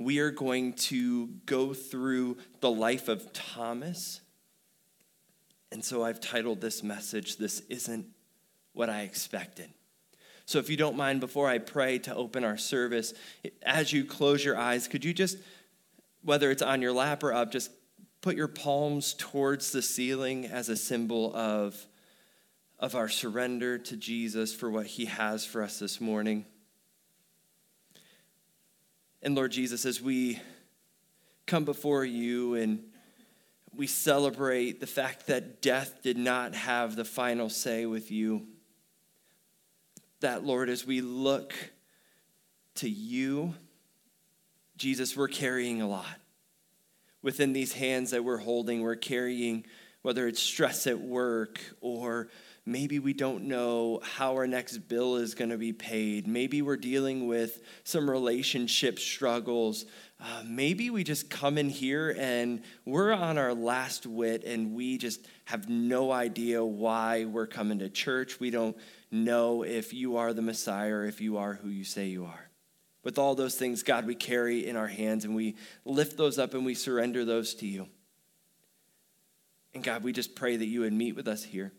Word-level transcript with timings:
we 0.00 0.18
are 0.18 0.30
going 0.30 0.72
to 0.72 1.28
go 1.44 1.74
through 1.74 2.38
the 2.60 2.70
life 2.70 3.08
of 3.08 3.34
Thomas. 3.34 4.22
And 5.70 5.84
so 5.84 6.02
I've 6.02 6.20
titled 6.20 6.62
this 6.62 6.82
message, 6.82 7.36
This 7.36 7.60
Isn't 7.68 8.06
What 8.72 8.88
I 8.88 9.02
Expected. 9.02 9.68
So 10.46 10.58
if 10.58 10.70
you 10.70 10.78
don't 10.78 10.96
mind, 10.96 11.20
before 11.20 11.48
I 11.48 11.58
pray 11.58 11.98
to 12.00 12.14
open 12.14 12.44
our 12.44 12.56
service, 12.56 13.12
as 13.62 13.92
you 13.92 14.06
close 14.06 14.42
your 14.42 14.56
eyes, 14.56 14.88
could 14.88 15.04
you 15.04 15.12
just, 15.12 15.36
whether 16.22 16.50
it's 16.50 16.62
on 16.62 16.80
your 16.80 16.92
lap 16.92 17.22
or 17.22 17.34
up, 17.34 17.52
just 17.52 17.70
put 18.22 18.36
your 18.36 18.48
palms 18.48 19.14
towards 19.14 19.70
the 19.70 19.82
ceiling 19.82 20.46
as 20.46 20.70
a 20.70 20.76
symbol 20.76 21.36
of, 21.36 21.86
of 22.78 22.94
our 22.94 23.10
surrender 23.10 23.76
to 23.76 23.96
Jesus 23.98 24.54
for 24.54 24.70
what 24.70 24.86
he 24.86 25.04
has 25.04 25.44
for 25.44 25.62
us 25.62 25.78
this 25.78 26.00
morning. 26.00 26.46
And 29.22 29.34
Lord 29.34 29.52
Jesus, 29.52 29.84
as 29.84 30.00
we 30.00 30.40
come 31.46 31.64
before 31.64 32.04
you 32.04 32.54
and 32.54 32.82
we 33.74 33.86
celebrate 33.86 34.80
the 34.80 34.86
fact 34.86 35.26
that 35.26 35.60
death 35.60 36.02
did 36.02 36.16
not 36.16 36.54
have 36.54 36.96
the 36.96 37.04
final 37.04 37.50
say 37.50 37.84
with 37.84 38.10
you, 38.10 38.46
that, 40.20 40.44
Lord, 40.44 40.68
as 40.68 40.86
we 40.86 41.02
look 41.02 41.54
to 42.76 42.88
you, 42.88 43.54
Jesus, 44.76 45.14
we're 45.16 45.28
carrying 45.28 45.82
a 45.82 45.88
lot. 45.88 46.06
Within 47.22 47.52
these 47.52 47.74
hands 47.74 48.12
that 48.12 48.24
we're 48.24 48.38
holding, 48.38 48.80
we're 48.80 48.96
carrying 48.96 49.66
whether 50.00 50.26
it's 50.26 50.40
stress 50.40 50.86
at 50.86 50.98
work 50.98 51.60
or 51.82 52.28
maybe 52.70 52.98
we 52.98 53.12
don't 53.12 53.44
know 53.44 54.00
how 54.02 54.34
our 54.34 54.46
next 54.46 54.78
bill 54.78 55.16
is 55.16 55.34
going 55.34 55.50
to 55.50 55.58
be 55.58 55.72
paid. 55.72 56.26
Maybe 56.26 56.62
we're 56.62 56.76
dealing 56.76 57.26
with 57.26 57.60
some 57.84 58.08
relationship 58.08 58.98
struggles. 58.98 59.86
Uh, 60.20 60.42
maybe 60.46 60.90
we 60.90 61.02
just 61.02 61.30
come 61.30 61.58
in 61.58 61.68
here 61.68 62.14
and 62.18 62.62
we're 62.84 63.12
on 63.12 63.38
our 63.38 63.54
last 63.54 64.06
wit 64.06 64.44
and 64.44 64.74
we 64.74 64.98
just 64.98 65.26
have 65.46 65.68
no 65.68 66.12
idea 66.12 66.64
why 66.64 67.24
we're 67.24 67.46
coming 67.46 67.80
to 67.80 67.88
church. 67.88 68.38
We 68.38 68.50
don't 68.50 68.76
know 69.10 69.64
if 69.64 69.92
you 69.92 70.18
are 70.18 70.32
the 70.32 70.42
Messiah 70.42 70.92
or 70.92 71.04
if 71.06 71.20
you 71.20 71.38
are 71.38 71.54
who 71.54 71.68
you 71.68 71.84
say 71.84 72.06
you 72.06 72.26
are. 72.26 72.50
With 73.02 73.18
all 73.18 73.34
those 73.34 73.56
things, 73.56 73.82
God, 73.82 74.06
we 74.06 74.14
carry 74.14 74.66
in 74.66 74.76
our 74.76 74.86
hands 74.86 75.24
and 75.24 75.34
we 75.34 75.56
lift 75.84 76.16
those 76.16 76.38
up 76.38 76.54
and 76.54 76.64
we 76.64 76.74
surrender 76.74 77.24
those 77.24 77.54
to 77.54 77.66
you. 77.66 77.88
And 79.74 79.82
God, 79.82 80.02
we 80.02 80.12
just 80.12 80.34
pray 80.34 80.56
that 80.56 80.66
you 80.66 80.80
would 80.80 80.92
meet 80.92 81.16
with 81.16 81.28
us 81.28 81.42
here, 81.42 81.72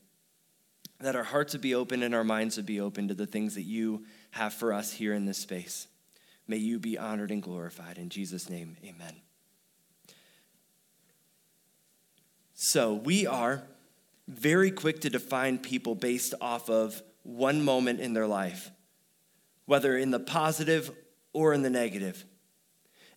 that 1.01 1.15
our 1.15 1.23
hearts 1.23 1.53
would 1.53 1.61
be 1.61 1.75
open 1.75 2.03
and 2.03 2.13
our 2.13 2.23
minds 2.23 2.57
would 2.57 2.65
be 2.65 2.79
open 2.79 3.07
to 3.07 3.13
the 3.13 3.25
things 3.25 3.55
that 3.55 3.63
you 3.63 4.05
have 4.31 4.53
for 4.53 4.73
us 4.73 4.93
here 4.93 5.13
in 5.13 5.25
this 5.25 5.37
space. 5.37 5.87
May 6.47 6.57
you 6.57 6.79
be 6.79 6.97
honored 6.97 7.31
and 7.31 7.41
glorified. 7.41 7.97
In 7.97 8.09
Jesus' 8.09 8.49
name, 8.49 8.77
amen. 8.83 9.15
So, 12.53 12.93
we 12.93 13.25
are 13.25 13.63
very 14.27 14.69
quick 14.69 15.01
to 15.01 15.09
define 15.09 15.57
people 15.57 15.95
based 15.95 16.33
off 16.39 16.69
of 16.69 17.01
one 17.23 17.63
moment 17.63 17.99
in 17.99 18.13
their 18.13 18.27
life, 18.27 18.71
whether 19.65 19.97
in 19.97 20.11
the 20.11 20.19
positive 20.19 20.91
or 21.33 21.53
in 21.53 21.63
the 21.63 21.69
negative. 21.69 22.25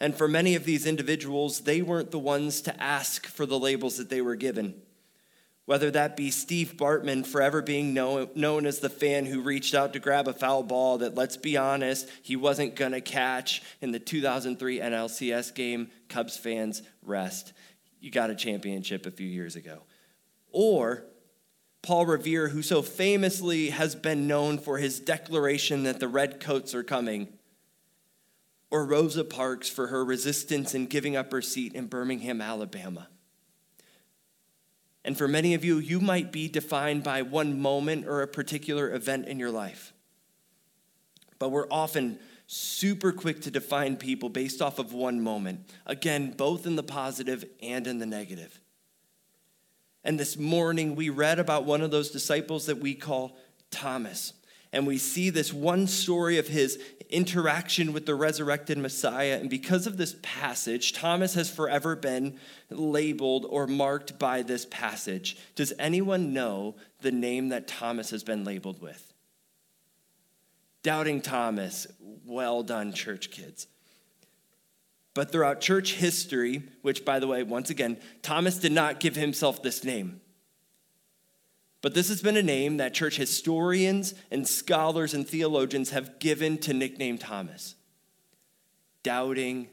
And 0.00 0.14
for 0.14 0.28
many 0.28 0.54
of 0.54 0.64
these 0.64 0.86
individuals, 0.86 1.60
they 1.60 1.82
weren't 1.82 2.10
the 2.10 2.18
ones 2.18 2.60
to 2.62 2.82
ask 2.82 3.26
for 3.26 3.46
the 3.46 3.58
labels 3.58 3.96
that 3.96 4.10
they 4.10 4.20
were 4.20 4.36
given. 4.36 4.74
Whether 5.66 5.90
that 5.92 6.16
be 6.16 6.30
Steve 6.30 6.74
Bartman 6.76 7.26
forever 7.26 7.62
being 7.62 7.94
known, 7.94 8.28
known 8.34 8.66
as 8.66 8.80
the 8.80 8.90
fan 8.90 9.24
who 9.24 9.40
reached 9.40 9.74
out 9.74 9.94
to 9.94 9.98
grab 9.98 10.28
a 10.28 10.34
foul 10.34 10.62
ball 10.62 10.98
that, 10.98 11.14
let's 11.14 11.38
be 11.38 11.56
honest, 11.56 12.08
he 12.22 12.36
wasn't 12.36 12.76
going 12.76 12.92
to 12.92 13.00
catch 13.00 13.62
in 13.80 13.90
the 13.90 13.98
2003 13.98 14.80
NLCS 14.80 15.54
game, 15.54 15.90
Cubs 16.08 16.36
fans 16.36 16.82
rest. 17.02 17.54
You 17.98 18.10
got 18.10 18.28
a 18.28 18.34
championship 18.34 19.06
a 19.06 19.10
few 19.10 19.26
years 19.26 19.56
ago. 19.56 19.84
Or 20.50 21.04
Paul 21.82 22.06
Revere, 22.06 22.48
who 22.48 22.60
so 22.60 22.82
famously 22.82 23.70
has 23.70 23.94
been 23.94 24.26
known 24.26 24.58
for 24.58 24.76
his 24.76 25.00
declaration 25.00 25.84
that 25.84 25.98
the 25.98 26.08
Redcoats 26.08 26.74
are 26.74 26.82
coming, 26.82 27.28
or 28.70 28.84
Rosa 28.84 29.24
Parks 29.24 29.68
for 29.70 29.86
her 29.86 30.04
resistance 30.04 30.74
in 30.74 30.86
giving 30.86 31.16
up 31.16 31.32
her 31.32 31.40
seat 31.40 31.74
in 31.74 31.86
Birmingham, 31.86 32.42
Alabama. 32.42 33.08
And 35.04 35.18
for 35.18 35.28
many 35.28 35.54
of 35.54 35.64
you, 35.64 35.78
you 35.78 36.00
might 36.00 36.32
be 36.32 36.48
defined 36.48 37.02
by 37.02 37.22
one 37.22 37.60
moment 37.60 38.06
or 38.06 38.22
a 38.22 38.26
particular 38.26 38.92
event 38.92 39.26
in 39.26 39.38
your 39.38 39.50
life. 39.50 39.92
But 41.38 41.50
we're 41.50 41.70
often 41.70 42.18
super 42.46 43.12
quick 43.12 43.42
to 43.42 43.50
define 43.50 43.96
people 43.96 44.28
based 44.28 44.62
off 44.62 44.78
of 44.78 44.92
one 44.92 45.20
moment. 45.20 45.60
Again, 45.86 46.32
both 46.32 46.66
in 46.66 46.76
the 46.76 46.82
positive 46.82 47.44
and 47.62 47.86
in 47.86 47.98
the 47.98 48.06
negative. 48.06 48.60
And 50.04 50.20
this 50.20 50.36
morning, 50.36 50.96
we 50.96 51.08
read 51.08 51.38
about 51.38 51.64
one 51.64 51.80
of 51.80 51.90
those 51.90 52.10
disciples 52.10 52.66
that 52.66 52.78
we 52.78 52.94
call 52.94 53.36
Thomas. 53.70 54.34
And 54.74 54.88
we 54.88 54.98
see 54.98 55.30
this 55.30 55.52
one 55.52 55.86
story 55.86 56.36
of 56.36 56.48
his 56.48 56.80
interaction 57.08 57.92
with 57.92 58.06
the 58.06 58.14
resurrected 58.16 58.76
Messiah. 58.76 59.38
And 59.40 59.48
because 59.48 59.86
of 59.86 59.96
this 59.96 60.16
passage, 60.20 60.92
Thomas 60.92 61.34
has 61.34 61.48
forever 61.48 61.94
been 61.94 62.40
labeled 62.70 63.46
or 63.48 63.68
marked 63.68 64.18
by 64.18 64.42
this 64.42 64.66
passage. 64.66 65.36
Does 65.54 65.72
anyone 65.78 66.32
know 66.32 66.74
the 67.02 67.12
name 67.12 67.50
that 67.50 67.68
Thomas 67.68 68.10
has 68.10 68.24
been 68.24 68.42
labeled 68.42 68.82
with? 68.82 69.12
Doubting 70.82 71.20
Thomas. 71.20 71.86
Well 72.26 72.64
done, 72.64 72.92
church 72.92 73.30
kids. 73.30 73.68
But 75.14 75.30
throughout 75.30 75.60
church 75.60 75.92
history, 75.94 76.64
which, 76.82 77.04
by 77.04 77.20
the 77.20 77.28
way, 77.28 77.44
once 77.44 77.70
again, 77.70 77.96
Thomas 78.22 78.58
did 78.58 78.72
not 78.72 78.98
give 78.98 79.14
himself 79.14 79.62
this 79.62 79.84
name. 79.84 80.20
But 81.84 81.92
this 81.92 82.08
has 82.08 82.22
been 82.22 82.38
a 82.38 82.42
name 82.42 82.78
that 82.78 82.94
church 82.94 83.18
historians 83.18 84.14
and 84.30 84.48
scholars 84.48 85.12
and 85.12 85.28
theologians 85.28 85.90
have 85.90 86.18
given 86.18 86.56
to 86.60 86.72
nickname 86.72 87.18
Thomas 87.18 87.74
Doubting 89.02 89.68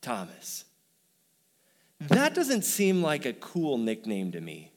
Thomas. 0.00 0.64
That 2.00 2.34
doesn't 2.34 2.64
seem 2.64 3.00
like 3.00 3.26
a 3.26 3.32
cool 3.32 3.78
nickname 3.78 4.32
to 4.32 4.40
me. 4.40 4.72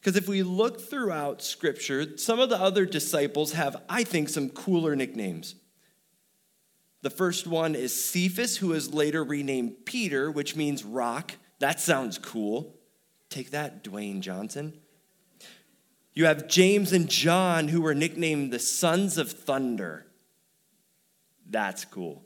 Because 0.00 0.16
if 0.16 0.26
we 0.26 0.42
look 0.42 0.80
throughout 0.80 1.42
Scripture, 1.42 2.16
some 2.16 2.40
of 2.40 2.48
the 2.48 2.58
other 2.58 2.86
disciples 2.86 3.52
have, 3.52 3.82
I 3.90 4.04
think, 4.04 4.30
some 4.30 4.48
cooler 4.48 4.96
nicknames. 4.96 5.54
The 7.02 7.10
first 7.10 7.46
one 7.46 7.74
is 7.74 7.92
Cephas, 7.92 8.56
who 8.56 8.72
is 8.72 8.94
later 8.94 9.22
renamed 9.22 9.84
Peter, 9.84 10.30
which 10.30 10.56
means 10.56 10.82
rock. 10.82 11.34
That 11.58 11.78
sounds 11.78 12.16
cool. 12.16 12.75
Take 13.30 13.50
that, 13.50 13.84
Dwayne 13.84 14.20
Johnson. 14.20 14.78
You 16.14 16.26
have 16.26 16.48
James 16.48 16.92
and 16.92 17.08
John, 17.08 17.68
who 17.68 17.82
were 17.82 17.94
nicknamed 17.94 18.52
the 18.52 18.58
sons 18.58 19.18
of 19.18 19.30
thunder. 19.30 20.06
That's 21.48 21.84
cool. 21.84 22.24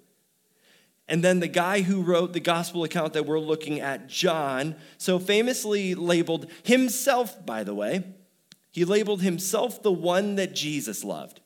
And 1.09 1.25
then 1.25 1.41
the 1.41 1.49
guy 1.49 1.81
who 1.83 2.03
wrote 2.03 2.33
the 2.33 2.41
gospel 2.41 2.85
account 2.85 3.15
that 3.15 3.27
we're 3.27 3.41
looking 3.41 3.81
at, 3.81 4.07
John, 4.07 4.77
so 4.97 5.19
famously 5.19 5.97
labeled 5.97 6.47
himself, 6.63 7.45
by 7.45 7.65
the 7.65 7.75
way, 7.75 8.05
he 8.71 8.85
labeled 8.85 9.21
himself 9.21 9.83
the 9.83 9.91
one 9.91 10.37
that 10.37 10.55
Jesus 10.55 11.03
loved. 11.03 11.41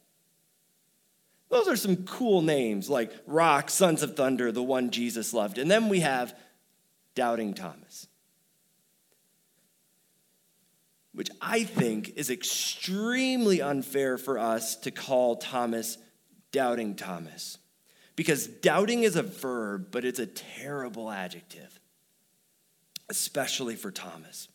Those 1.48 1.66
are 1.66 1.76
some 1.76 2.04
cool 2.04 2.42
names 2.42 2.90
like 2.90 3.10
Rock, 3.26 3.70
Sons 3.70 4.02
of 4.02 4.16
Thunder, 4.16 4.52
the 4.52 4.62
one 4.62 4.90
Jesus 4.90 5.32
loved. 5.32 5.56
And 5.56 5.70
then 5.70 5.88
we 5.88 6.00
have 6.00 6.36
Doubting 7.14 7.54
Thomas, 7.54 8.08
which 11.14 11.30
I 11.40 11.62
think 11.62 12.14
is 12.16 12.28
extremely 12.28 13.62
unfair 13.62 14.18
for 14.18 14.38
us 14.38 14.76
to 14.76 14.90
call 14.90 15.36
Thomas 15.36 15.96
Doubting 16.52 16.96
Thomas. 16.96 17.58
Because 18.16 18.46
doubting 18.46 19.02
is 19.02 19.16
a 19.16 19.22
verb, 19.22 19.88
but 19.90 20.04
it's 20.04 20.18
a 20.18 20.26
terrible 20.26 21.10
adjective, 21.10 21.80
especially 23.08 23.76
for 23.76 23.90
Thomas. 23.90 24.48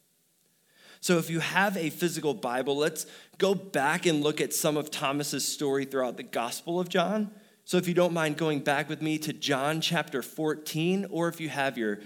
So 1.01 1.17
if 1.17 1.29
you 1.29 1.39
have 1.39 1.77
a 1.77 1.89
physical 1.89 2.33
Bible, 2.33 2.77
let's 2.77 3.05
go 3.37 3.55
back 3.55 4.05
and 4.05 4.21
look 4.21 4.41
at 4.41 4.53
some 4.53 4.75
of 4.75 4.91
Thomas's 4.91 5.47
story 5.47 5.85
throughout 5.85 6.17
the 6.17 6.23
Gospel 6.23 6.79
of 6.79 6.89
John. 6.89 7.31
So 7.69 7.77
if 7.77 7.87
you 7.87 7.93
don't 7.93 8.13
mind 8.13 8.35
going 8.35 8.61
back 8.61 8.89
with 8.89 8.99
me 8.99 9.19
to 9.19 9.31
John 9.31 9.79
chapter 9.79 10.23
14, 10.23 11.05
or 11.11 11.27
if 11.27 11.39
you 11.39 11.49
have 11.49 11.77
your 11.77 11.99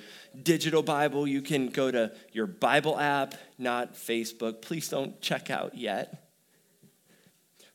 digital 0.43 0.83
Bible, 0.83 1.25
you 1.25 1.41
can 1.41 1.69
go 1.69 1.89
to 1.89 2.11
your 2.33 2.47
Bible 2.47 2.99
app, 2.99 3.35
not 3.57 3.93
Facebook. 3.93 4.61
Please 4.61 4.89
don't 4.89 5.21
check 5.21 5.49
out 5.49 5.77
yet. 5.77 6.27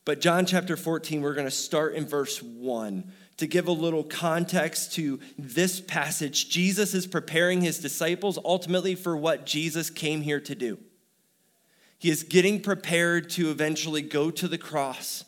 But 0.05 0.21
John 0.21 0.45
chapter 0.45 0.77
14, 0.77 1.23
we're 1.23 1.33
going 1.33 1.47
to 1.47 1.51
start 1.51 1.95
in 1.95 2.05
verse 2.05 2.43
1. 2.43 3.11
To 3.37 3.47
give 3.47 3.67
a 3.67 3.71
little 3.71 4.03
context 4.03 4.93
to 4.93 5.19
this 5.39 5.81
passage, 5.81 6.47
Jesus 6.47 6.93
is 6.93 7.07
preparing 7.07 7.61
his 7.61 7.79
disciples 7.79 8.37
ultimately 8.45 8.93
for 8.93 9.17
what 9.17 9.47
Jesus 9.47 9.89
came 9.89 10.21
here 10.21 10.41
to 10.41 10.53
do. 10.53 10.77
He 11.97 12.11
is 12.11 12.21
getting 12.21 12.61
prepared 12.61 13.31
to 13.31 13.49
eventually 13.49 14.03
go 14.03 14.29
to 14.29 14.47
the 14.47 14.59
cross 14.59 15.25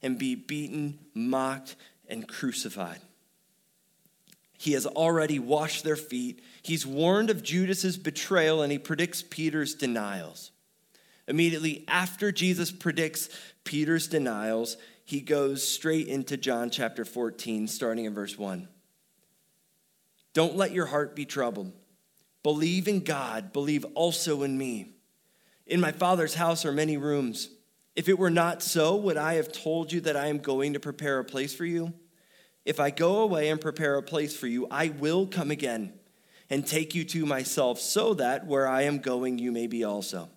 and 0.00 0.16
be 0.16 0.36
beaten, 0.36 0.98
mocked, 1.14 1.74
and 2.08 2.28
crucified. 2.28 3.00
He 4.58 4.72
has 4.72 4.86
already 4.86 5.38
washed 5.38 5.84
their 5.84 5.96
feet. 5.96 6.42
He's 6.62 6.86
warned 6.86 7.30
of 7.30 7.42
Judas's 7.42 7.96
betrayal 7.96 8.62
and 8.62 8.72
he 8.72 8.78
predicts 8.78 9.22
Peter's 9.22 9.74
denials. 9.74 10.52
Immediately 11.26 11.84
after 11.88 12.32
Jesus 12.32 12.70
predicts 12.70 13.28
Peter's 13.64 14.08
denials, 14.08 14.76
he 15.04 15.20
goes 15.20 15.66
straight 15.66 16.08
into 16.08 16.36
John 16.36 16.70
chapter 16.70 17.04
14, 17.04 17.68
starting 17.68 18.04
in 18.04 18.14
verse 18.14 18.38
1. 18.38 18.68
Don't 20.32 20.56
let 20.56 20.72
your 20.72 20.86
heart 20.86 21.14
be 21.14 21.24
troubled. 21.24 21.72
Believe 22.42 22.88
in 22.88 23.00
God, 23.00 23.52
believe 23.52 23.84
also 23.94 24.42
in 24.42 24.56
me. 24.56 24.90
In 25.66 25.80
my 25.80 25.92
Father's 25.92 26.34
house 26.34 26.64
are 26.64 26.72
many 26.72 26.96
rooms. 26.96 27.48
If 27.94 28.08
it 28.08 28.18
were 28.18 28.30
not 28.30 28.62
so, 28.62 28.96
would 28.96 29.16
I 29.16 29.34
have 29.34 29.52
told 29.52 29.92
you 29.92 30.00
that 30.02 30.16
I 30.16 30.26
am 30.26 30.38
going 30.38 30.72
to 30.72 30.80
prepare 30.80 31.18
a 31.18 31.24
place 31.24 31.54
for 31.54 31.64
you? 31.64 31.92
If 32.64 32.80
I 32.80 32.90
go 32.90 33.20
away 33.20 33.50
and 33.50 33.60
prepare 33.60 33.96
a 33.96 34.02
place 34.02 34.36
for 34.36 34.46
you, 34.46 34.66
I 34.70 34.88
will 34.88 35.26
come 35.26 35.50
again 35.50 35.92
and 36.50 36.66
take 36.66 36.94
you 36.94 37.04
to 37.04 37.24
myself, 37.24 37.80
so 37.80 38.14
that 38.14 38.46
where 38.46 38.68
I 38.68 38.82
am 38.82 38.98
going, 38.98 39.38
you 39.38 39.50
may 39.50 39.66
be 39.66 39.84
also. 39.84 40.28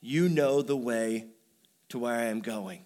You 0.00 0.28
know 0.28 0.62
the 0.62 0.76
way 0.76 1.26
to 1.88 1.98
where 1.98 2.14
I 2.14 2.24
am 2.24 2.40
going. 2.40 2.78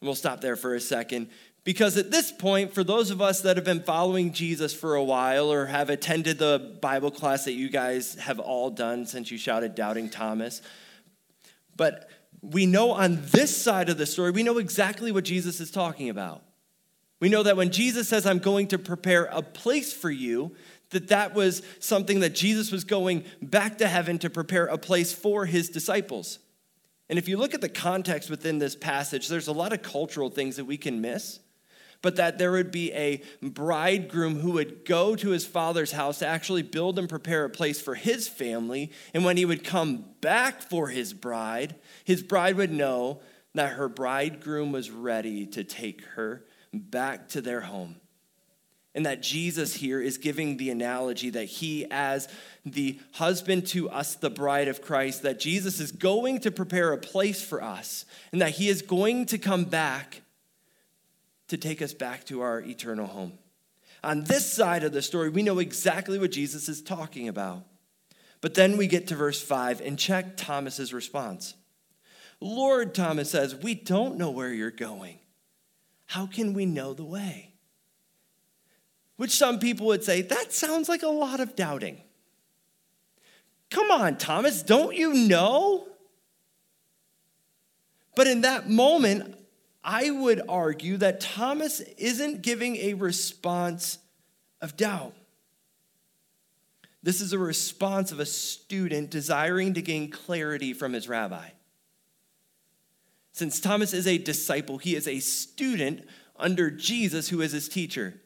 And 0.00 0.06
we'll 0.06 0.14
stop 0.14 0.40
there 0.40 0.56
for 0.56 0.74
a 0.74 0.80
second 0.80 1.28
because 1.64 1.96
at 1.96 2.10
this 2.10 2.32
point, 2.32 2.74
for 2.74 2.82
those 2.82 3.10
of 3.10 3.22
us 3.22 3.42
that 3.42 3.56
have 3.56 3.64
been 3.64 3.82
following 3.82 4.32
Jesus 4.32 4.74
for 4.74 4.96
a 4.96 5.04
while 5.04 5.52
or 5.52 5.66
have 5.66 5.90
attended 5.90 6.38
the 6.38 6.76
Bible 6.80 7.10
class 7.10 7.44
that 7.44 7.52
you 7.52 7.68
guys 7.68 8.16
have 8.16 8.40
all 8.40 8.70
done 8.70 9.06
since 9.06 9.30
you 9.30 9.38
shouted 9.38 9.74
Doubting 9.74 10.10
Thomas, 10.10 10.60
but 11.76 12.08
we 12.42 12.66
know 12.66 12.90
on 12.90 13.20
this 13.30 13.56
side 13.56 13.88
of 13.88 13.98
the 13.98 14.06
story, 14.06 14.32
we 14.32 14.42
know 14.42 14.58
exactly 14.58 15.12
what 15.12 15.24
Jesus 15.24 15.60
is 15.60 15.70
talking 15.70 16.08
about. 16.08 16.42
We 17.20 17.28
know 17.28 17.44
that 17.44 17.56
when 17.56 17.70
Jesus 17.70 18.08
says, 18.08 18.26
I'm 18.26 18.40
going 18.40 18.66
to 18.68 18.78
prepare 18.78 19.26
a 19.26 19.42
place 19.42 19.92
for 19.92 20.10
you, 20.10 20.56
that 20.90 21.08
that 21.08 21.34
was 21.34 21.62
something 21.78 22.20
that 22.20 22.34
Jesus 22.34 22.72
was 22.72 22.82
going 22.82 23.24
back 23.40 23.78
to 23.78 23.86
heaven 23.86 24.18
to 24.18 24.28
prepare 24.28 24.66
a 24.66 24.76
place 24.76 25.12
for 25.12 25.46
his 25.46 25.68
disciples. 25.68 26.40
And 27.08 27.18
if 27.18 27.28
you 27.28 27.36
look 27.36 27.54
at 27.54 27.60
the 27.60 27.68
context 27.68 28.28
within 28.28 28.58
this 28.58 28.74
passage, 28.74 29.28
there's 29.28 29.46
a 29.46 29.52
lot 29.52 29.72
of 29.72 29.82
cultural 29.82 30.30
things 30.30 30.56
that 30.56 30.64
we 30.64 30.76
can 30.76 31.00
miss. 31.00 31.38
But 32.02 32.16
that 32.16 32.36
there 32.36 32.50
would 32.50 32.70
be 32.72 32.92
a 32.92 33.22
bridegroom 33.40 34.40
who 34.40 34.52
would 34.52 34.84
go 34.84 35.16
to 35.16 35.30
his 35.30 35.46
father's 35.46 35.92
house 35.92 36.18
to 36.18 36.26
actually 36.26 36.62
build 36.62 36.98
and 36.98 37.08
prepare 37.08 37.44
a 37.44 37.50
place 37.50 37.80
for 37.80 37.94
his 37.94 38.28
family. 38.28 38.90
And 39.14 39.24
when 39.24 39.36
he 39.36 39.44
would 39.44 39.64
come 39.64 40.04
back 40.20 40.60
for 40.60 40.88
his 40.88 41.12
bride, 41.12 41.76
his 42.04 42.22
bride 42.22 42.56
would 42.56 42.72
know 42.72 43.20
that 43.54 43.74
her 43.74 43.88
bridegroom 43.88 44.72
was 44.72 44.90
ready 44.90 45.46
to 45.46 45.62
take 45.62 46.04
her 46.16 46.44
back 46.72 47.28
to 47.28 47.40
their 47.40 47.60
home. 47.60 47.96
And 48.94 49.06
that 49.06 49.22
Jesus 49.22 49.74
here 49.74 50.02
is 50.02 50.18
giving 50.18 50.58
the 50.58 50.68
analogy 50.68 51.30
that 51.30 51.46
he, 51.46 51.86
as 51.90 52.28
the 52.66 52.98
husband 53.12 53.66
to 53.68 53.88
us, 53.88 54.16
the 54.16 54.28
bride 54.28 54.68
of 54.68 54.82
Christ, 54.82 55.22
that 55.22 55.40
Jesus 55.40 55.80
is 55.80 55.92
going 55.92 56.40
to 56.40 56.50
prepare 56.50 56.92
a 56.92 56.98
place 56.98 57.42
for 57.42 57.62
us 57.62 58.04
and 58.32 58.42
that 58.42 58.50
he 58.50 58.68
is 58.68 58.82
going 58.82 59.26
to 59.26 59.38
come 59.38 59.64
back 59.64 60.21
to 61.52 61.58
take 61.58 61.82
us 61.82 61.92
back 61.92 62.24
to 62.24 62.40
our 62.40 62.60
eternal 62.60 63.06
home. 63.06 63.34
On 64.02 64.24
this 64.24 64.50
side 64.50 64.84
of 64.84 64.92
the 64.92 65.02
story, 65.02 65.28
we 65.28 65.42
know 65.42 65.58
exactly 65.58 66.18
what 66.18 66.32
Jesus 66.32 66.66
is 66.66 66.80
talking 66.80 67.28
about. 67.28 67.64
But 68.40 68.54
then 68.54 68.78
we 68.78 68.86
get 68.86 69.06
to 69.08 69.14
verse 69.14 69.42
5 69.42 69.82
and 69.82 69.98
check 69.98 70.38
Thomas's 70.38 70.94
response. 70.94 71.54
Lord, 72.40 72.94
Thomas 72.94 73.30
says, 73.30 73.54
we 73.54 73.74
don't 73.74 74.16
know 74.16 74.30
where 74.30 74.50
you're 74.52 74.70
going. 74.70 75.18
How 76.06 76.26
can 76.26 76.54
we 76.54 76.64
know 76.64 76.94
the 76.94 77.04
way? 77.04 77.52
Which 79.16 79.32
some 79.32 79.58
people 79.58 79.86
would 79.88 80.02
say, 80.02 80.22
that 80.22 80.54
sounds 80.54 80.88
like 80.88 81.02
a 81.02 81.08
lot 81.08 81.38
of 81.38 81.54
doubting. 81.54 82.00
Come 83.68 83.90
on, 83.90 84.16
Thomas, 84.16 84.62
don't 84.62 84.96
you 84.96 85.12
know? 85.12 85.86
But 88.16 88.26
in 88.26 88.40
that 88.40 88.70
moment, 88.70 89.36
I 89.84 90.10
would 90.10 90.42
argue 90.48 90.96
that 90.98 91.20
Thomas 91.20 91.80
isn't 91.80 92.42
giving 92.42 92.76
a 92.76 92.94
response 92.94 93.98
of 94.60 94.76
doubt. 94.76 95.14
This 97.02 97.20
is 97.20 97.32
a 97.32 97.38
response 97.38 98.12
of 98.12 98.20
a 98.20 98.26
student 98.26 99.10
desiring 99.10 99.74
to 99.74 99.82
gain 99.82 100.08
clarity 100.10 100.72
from 100.72 100.92
his 100.92 101.08
rabbi. 101.08 101.48
Since 103.32 103.60
Thomas 103.60 103.92
is 103.92 104.06
a 104.06 104.18
disciple, 104.18 104.78
he 104.78 104.94
is 104.94 105.08
a 105.08 105.18
student 105.18 106.06
under 106.36 106.70
Jesus, 106.70 107.28
who 107.28 107.40
is 107.40 107.52
his 107.52 107.68
teacher. 107.68 108.20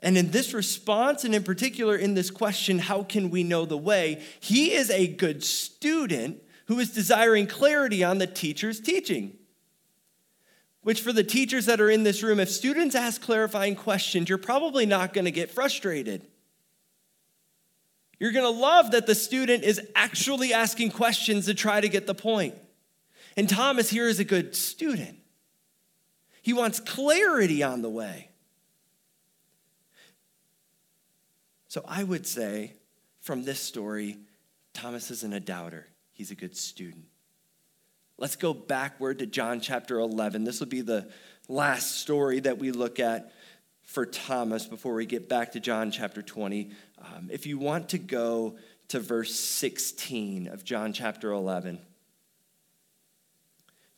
And 0.00 0.16
in 0.16 0.30
this 0.30 0.54
response, 0.54 1.24
and 1.24 1.34
in 1.34 1.42
particular 1.42 1.96
in 1.96 2.14
this 2.14 2.30
question, 2.30 2.78
how 2.78 3.02
can 3.02 3.30
we 3.30 3.42
know 3.42 3.64
the 3.64 3.76
way? 3.76 4.22
He 4.40 4.72
is 4.72 4.90
a 4.90 5.06
good 5.06 5.42
student 5.42 6.42
who 6.66 6.78
is 6.78 6.90
desiring 6.90 7.46
clarity 7.46 8.02
on 8.04 8.18
the 8.18 8.26
teacher's 8.26 8.80
teaching. 8.80 9.36
Which, 10.84 11.00
for 11.00 11.12
the 11.12 11.24
teachers 11.24 11.66
that 11.66 11.80
are 11.80 11.90
in 11.90 12.04
this 12.04 12.22
room, 12.22 12.38
if 12.38 12.50
students 12.50 12.94
ask 12.94 13.20
clarifying 13.20 13.74
questions, 13.74 14.28
you're 14.28 14.38
probably 14.38 14.84
not 14.84 15.14
going 15.14 15.24
to 15.24 15.30
get 15.30 15.50
frustrated. 15.50 16.26
You're 18.20 18.32
going 18.32 18.44
to 18.44 18.60
love 18.60 18.92
that 18.92 19.06
the 19.06 19.14
student 19.14 19.64
is 19.64 19.80
actually 19.94 20.52
asking 20.52 20.90
questions 20.90 21.46
to 21.46 21.54
try 21.54 21.80
to 21.80 21.88
get 21.88 22.06
the 22.06 22.14
point. 22.14 22.54
And 23.36 23.48
Thomas 23.48 23.88
here 23.88 24.08
is 24.08 24.20
a 24.20 24.24
good 24.24 24.54
student. 24.54 25.18
He 26.42 26.52
wants 26.52 26.80
clarity 26.80 27.62
on 27.62 27.80
the 27.80 27.90
way. 27.90 28.28
So 31.68 31.82
I 31.88 32.04
would 32.04 32.26
say 32.26 32.74
from 33.20 33.44
this 33.44 33.58
story, 33.58 34.18
Thomas 34.74 35.10
isn't 35.10 35.32
a 35.32 35.40
doubter, 35.40 35.88
he's 36.12 36.30
a 36.30 36.34
good 36.34 36.56
student. 36.56 37.06
Let's 38.16 38.36
go 38.36 38.54
backward 38.54 39.18
to 39.18 39.26
John 39.26 39.60
chapter 39.60 39.98
11. 39.98 40.44
This 40.44 40.60
will 40.60 40.68
be 40.68 40.82
the 40.82 41.08
last 41.48 42.00
story 42.00 42.40
that 42.40 42.58
we 42.58 42.70
look 42.70 43.00
at 43.00 43.32
for 43.82 44.06
Thomas 44.06 44.66
before 44.66 44.94
we 44.94 45.04
get 45.04 45.28
back 45.28 45.52
to 45.52 45.60
John 45.60 45.90
chapter 45.90 46.22
20. 46.22 46.70
Um, 46.98 47.28
if 47.30 47.44
you 47.46 47.58
want 47.58 47.88
to 47.90 47.98
go 47.98 48.56
to 48.88 49.00
verse 49.00 49.34
16 49.34 50.46
of 50.46 50.64
John 50.64 50.92
chapter 50.92 51.32
11. 51.32 51.80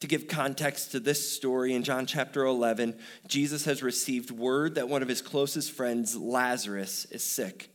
To 0.00 0.06
give 0.06 0.28
context 0.28 0.92
to 0.92 1.00
this 1.00 1.34
story, 1.34 1.74
in 1.74 1.82
John 1.82 2.06
chapter 2.06 2.44
11, 2.44 2.98
Jesus 3.26 3.64
has 3.64 3.82
received 3.82 4.30
word 4.30 4.74
that 4.74 4.88
one 4.88 5.02
of 5.02 5.08
his 5.08 5.22
closest 5.22 5.72
friends, 5.72 6.16
Lazarus, 6.16 7.06
is 7.06 7.22
sick. 7.22 7.70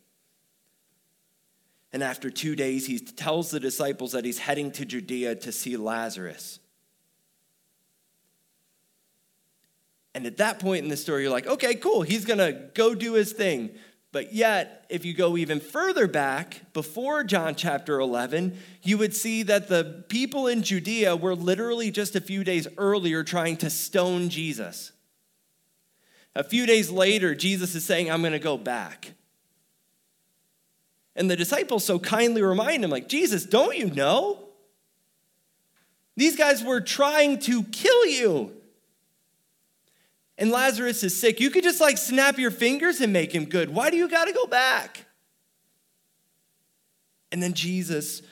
And 1.93 2.03
after 2.03 2.29
two 2.29 2.55
days, 2.55 2.87
he 2.87 2.99
tells 2.99 3.51
the 3.51 3.59
disciples 3.59 4.13
that 4.13 4.23
he's 4.23 4.39
heading 4.39 4.71
to 4.73 4.85
Judea 4.85 5.35
to 5.35 5.51
see 5.51 5.75
Lazarus. 5.75 6.59
And 10.13 10.25
at 10.25 10.37
that 10.37 10.59
point 10.59 10.83
in 10.83 10.89
the 10.89 10.97
story, 10.97 11.23
you're 11.23 11.31
like, 11.31 11.47
okay, 11.47 11.75
cool, 11.75 12.01
he's 12.01 12.25
gonna 12.25 12.51
go 12.73 12.95
do 12.95 13.13
his 13.13 13.33
thing. 13.33 13.71
But 14.11 14.33
yet, 14.33 14.85
if 14.89 15.05
you 15.05 15.13
go 15.13 15.37
even 15.37 15.61
further 15.61 16.05
back, 16.05 16.73
before 16.73 17.23
John 17.23 17.55
chapter 17.55 17.97
11, 17.99 18.57
you 18.83 18.97
would 18.97 19.15
see 19.15 19.43
that 19.43 19.69
the 19.69 20.03
people 20.09 20.47
in 20.47 20.63
Judea 20.63 21.15
were 21.15 21.33
literally 21.33 21.91
just 21.91 22.15
a 22.15 22.21
few 22.21 22.43
days 22.43 22.67
earlier 22.77 23.23
trying 23.23 23.55
to 23.57 23.69
stone 23.69 24.27
Jesus. 24.27 24.91
A 26.35 26.43
few 26.43 26.65
days 26.65 26.89
later, 26.89 27.35
Jesus 27.35 27.73
is 27.73 27.85
saying, 27.85 28.11
I'm 28.11 28.21
to 28.23 28.39
go 28.39 28.57
back. 28.57 29.13
And 31.15 31.29
the 31.29 31.35
disciples 31.35 31.83
so 31.85 31.99
kindly 31.99 32.41
remind 32.41 32.83
him, 32.83 32.89
like, 32.89 33.07
Jesus, 33.07 33.45
don't 33.45 33.77
you 33.77 33.91
know? 33.91 34.39
These 36.15 36.37
guys 36.37 36.63
were 36.63 36.81
trying 36.81 37.39
to 37.39 37.63
kill 37.63 38.05
you 38.05 38.61
and 40.41 40.49
Lazarus 40.49 41.03
is 41.03 41.17
sick, 41.21 41.39
you 41.39 41.51
could 41.51 41.63
just 41.63 41.79
like 41.79 41.99
snap 41.99 42.39
your 42.39 42.49
fingers 42.49 42.99
and 42.99 43.13
make 43.13 43.31
him 43.31 43.45
good. 43.45 43.69
Why 43.69 43.91
do 43.91 43.95
you 43.95 44.09
got 44.09 44.25
to 44.25 44.33
go 44.33 44.47
back? 44.47 45.05
And 47.31 47.43
then 47.43 47.53
Jesus 47.53 48.23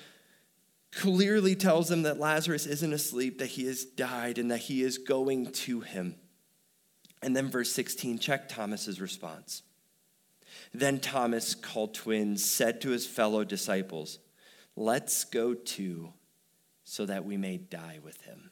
clearly 0.91 1.53
tells 1.53 1.87
them 1.87 2.01
that 2.01 2.19
Lazarus 2.19 2.65
isn't 2.65 2.93
asleep, 2.93 3.37
that 3.37 3.45
he 3.45 3.65
has 3.65 3.85
died, 3.85 4.39
and 4.39 4.49
that 4.49 4.57
he 4.57 4.81
is 4.81 4.97
going 4.97 5.51
to 5.51 5.81
him. 5.81 6.15
And 7.21 7.37
then 7.37 7.47
verse 7.47 7.71
16, 7.73 8.17
check 8.17 8.49
Thomas's 8.49 8.99
response. 8.99 9.61
Then 10.73 10.99
Thomas, 10.99 11.55
called 11.55 11.93
twins, 11.93 12.43
said 12.43 12.81
to 12.81 12.89
his 12.89 13.07
fellow 13.07 13.43
disciples, 13.43 14.19
Let's 14.75 15.23
go 15.23 15.53
too, 15.53 16.13
so 16.83 17.05
that 17.05 17.25
we 17.25 17.37
may 17.37 17.57
die 17.57 17.99
with 18.03 18.21
him. 18.21 18.51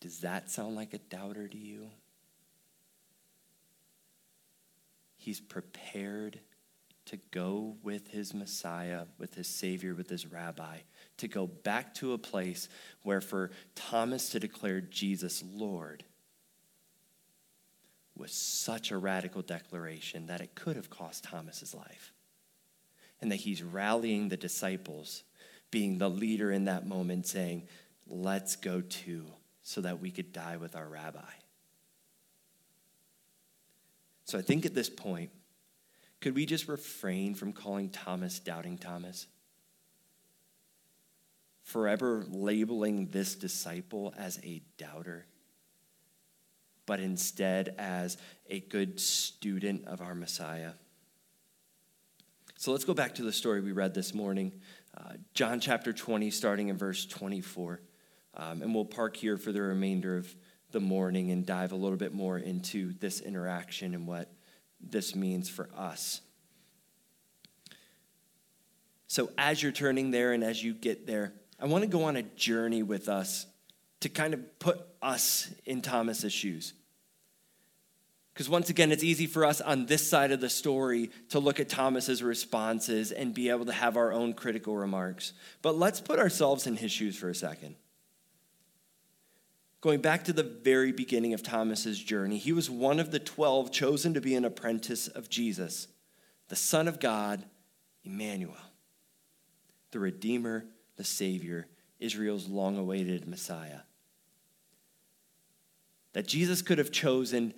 Does 0.00 0.20
that 0.20 0.50
sound 0.50 0.76
like 0.76 0.94
a 0.94 0.98
doubter 0.98 1.48
to 1.48 1.58
you? 1.58 1.90
He's 5.16 5.40
prepared 5.40 6.40
to 7.06 7.18
go 7.30 7.76
with 7.82 8.08
his 8.08 8.32
Messiah, 8.32 9.06
with 9.18 9.34
his 9.34 9.48
Savior, 9.48 9.94
with 9.94 10.08
his 10.08 10.26
rabbi, 10.26 10.78
to 11.16 11.26
go 11.26 11.46
back 11.46 11.94
to 11.94 12.12
a 12.12 12.18
place 12.18 12.68
where 13.02 13.20
for 13.20 13.50
Thomas 13.74 14.30
to 14.30 14.40
declare 14.40 14.80
Jesus 14.80 15.42
Lord 15.42 16.04
was 18.18 18.32
such 18.32 18.90
a 18.90 18.98
radical 18.98 19.42
declaration 19.42 20.26
that 20.26 20.40
it 20.40 20.54
could 20.54 20.76
have 20.76 20.90
cost 20.90 21.24
Thomas's 21.24 21.74
life. 21.74 22.12
And 23.20 23.30
that 23.32 23.36
he's 23.36 23.62
rallying 23.62 24.28
the 24.28 24.36
disciples, 24.36 25.24
being 25.70 25.98
the 25.98 26.10
leader 26.10 26.52
in 26.52 26.66
that 26.66 26.86
moment, 26.86 27.26
saying, 27.26 27.68
Let's 28.06 28.56
go 28.56 28.80
too, 28.80 29.26
so 29.62 29.82
that 29.82 30.00
we 30.00 30.10
could 30.10 30.32
die 30.32 30.56
with 30.56 30.74
our 30.74 30.88
rabbi. 30.88 31.20
So 34.24 34.38
I 34.38 34.42
think 34.42 34.64
at 34.66 34.74
this 34.74 34.88
point, 34.88 35.30
could 36.20 36.34
we 36.34 36.46
just 36.46 36.68
refrain 36.68 37.34
from 37.34 37.52
calling 37.52 37.90
Thomas 37.90 38.38
Doubting 38.38 38.78
Thomas? 38.78 39.26
Forever 41.62 42.24
labeling 42.28 43.08
this 43.08 43.34
disciple 43.34 44.14
as 44.16 44.38
a 44.42 44.62
doubter? 44.78 45.26
But 46.88 47.00
instead 47.00 47.74
as 47.76 48.16
a 48.48 48.60
good 48.60 48.98
student 48.98 49.84
of 49.86 50.00
our 50.00 50.14
Messiah. 50.14 50.72
So 52.56 52.72
let's 52.72 52.86
go 52.86 52.94
back 52.94 53.14
to 53.16 53.22
the 53.22 53.32
story 53.32 53.60
we 53.60 53.72
read 53.72 53.92
this 53.92 54.14
morning, 54.14 54.52
uh, 54.96 55.12
John 55.34 55.60
chapter 55.60 55.92
20, 55.92 56.30
starting 56.30 56.68
in 56.68 56.78
verse 56.78 57.04
24. 57.04 57.82
Um, 58.32 58.62
and 58.62 58.74
we'll 58.74 58.86
park 58.86 59.18
here 59.18 59.36
for 59.36 59.52
the 59.52 59.60
remainder 59.60 60.16
of 60.16 60.34
the 60.70 60.80
morning 60.80 61.30
and 61.30 61.44
dive 61.44 61.72
a 61.72 61.76
little 61.76 61.98
bit 61.98 62.14
more 62.14 62.38
into 62.38 62.94
this 62.98 63.20
interaction 63.20 63.94
and 63.94 64.06
what 64.06 64.32
this 64.80 65.14
means 65.14 65.50
for 65.50 65.68
us. 65.76 66.22
So, 69.08 69.30
as 69.36 69.62
you're 69.62 69.72
turning 69.72 70.10
there 70.10 70.32
and 70.32 70.42
as 70.42 70.64
you 70.64 70.72
get 70.72 71.06
there, 71.06 71.34
I 71.60 71.66
want 71.66 71.84
to 71.84 71.88
go 71.88 72.04
on 72.04 72.16
a 72.16 72.22
journey 72.22 72.82
with 72.82 73.10
us 73.10 73.46
to 74.00 74.08
kind 74.08 74.32
of 74.32 74.58
put 74.58 74.80
us 75.02 75.50
in 75.66 75.82
Thomas's 75.82 76.32
shoes. 76.32 76.72
Because 78.38 78.48
once 78.48 78.70
again, 78.70 78.92
it's 78.92 79.02
easy 79.02 79.26
for 79.26 79.44
us 79.44 79.60
on 79.60 79.86
this 79.86 80.08
side 80.08 80.30
of 80.30 80.40
the 80.40 80.48
story 80.48 81.10
to 81.30 81.40
look 81.40 81.58
at 81.58 81.68
Thomas's 81.68 82.22
responses 82.22 83.10
and 83.10 83.34
be 83.34 83.48
able 83.48 83.64
to 83.64 83.72
have 83.72 83.96
our 83.96 84.12
own 84.12 84.32
critical 84.32 84.76
remarks. 84.76 85.32
But 85.60 85.76
let's 85.76 86.00
put 86.00 86.20
ourselves 86.20 86.64
in 86.64 86.76
his 86.76 86.92
shoes 86.92 87.16
for 87.16 87.28
a 87.28 87.34
second. 87.34 87.74
Going 89.80 90.00
back 90.00 90.22
to 90.22 90.32
the 90.32 90.44
very 90.44 90.92
beginning 90.92 91.34
of 91.34 91.42
Thomas's 91.42 91.98
journey, 91.98 92.38
he 92.38 92.52
was 92.52 92.70
one 92.70 93.00
of 93.00 93.10
the 93.10 93.18
12 93.18 93.72
chosen 93.72 94.14
to 94.14 94.20
be 94.20 94.36
an 94.36 94.44
apprentice 94.44 95.08
of 95.08 95.28
Jesus, 95.28 95.88
the 96.46 96.54
Son 96.54 96.86
of 96.86 97.00
God, 97.00 97.42
Emmanuel, 98.04 98.54
the 99.90 99.98
Redeemer, 99.98 100.64
the 100.94 101.02
Savior, 101.02 101.66
Israel's 101.98 102.46
long 102.46 102.78
awaited 102.78 103.26
Messiah. 103.26 103.80
That 106.12 106.28
Jesus 106.28 106.62
could 106.62 106.78
have 106.78 106.92
chosen 106.92 107.52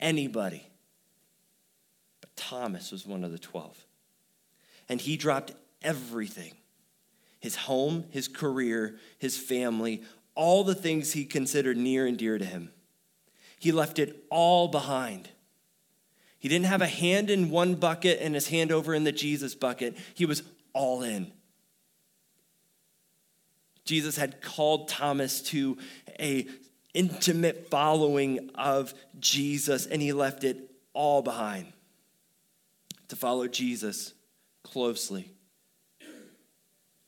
anybody. 0.00 0.68
But 2.20 2.34
Thomas 2.36 2.90
was 2.90 3.06
one 3.06 3.24
of 3.24 3.32
the 3.32 3.38
12. 3.38 3.86
And 4.88 5.00
he 5.00 5.16
dropped 5.16 5.52
everything 5.82 6.54
his 7.38 7.56
home, 7.56 8.04
his 8.10 8.26
career, 8.26 8.96
his 9.18 9.38
family, 9.38 10.02
all 10.34 10.64
the 10.64 10.74
things 10.74 11.12
he 11.12 11.24
considered 11.24 11.76
near 11.76 12.04
and 12.06 12.18
dear 12.18 12.38
to 12.38 12.44
him. 12.44 12.70
He 13.58 13.70
left 13.70 13.98
it 14.00 14.24
all 14.30 14.66
behind. 14.68 15.28
He 16.38 16.48
didn't 16.48 16.66
have 16.66 16.82
a 16.82 16.86
hand 16.86 17.30
in 17.30 17.50
one 17.50 17.74
bucket 17.76 18.18
and 18.20 18.34
his 18.34 18.48
hand 18.48 18.72
over 18.72 18.94
in 18.94 19.04
the 19.04 19.12
Jesus 19.12 19.54
bucket. 19.54 19.96
He 20.14 20.26
was 20.26 20.42
all 20.72 21.02
in. 21.02 21.32
Jesus 23.84 24.16
had 24.16 24.42
called 24.42 24.88
Thomas 24.88 25.40
to 25.42 25.78
a 26.18 26.46
intimate 26.96 27.68
following 27.68 28.50
of 28.54 28.94
Jesus, 29.20 29.86
and 29.86 30.00
he 30.00 30.12
left 30.12 30.42
it 30.42 30.70
all 30.94 31.20
behind 31.20 31.72
to 33.08 33.16
follow 33.16 33.46
Jesus 33.46 34.14
closely. 34.64 35.30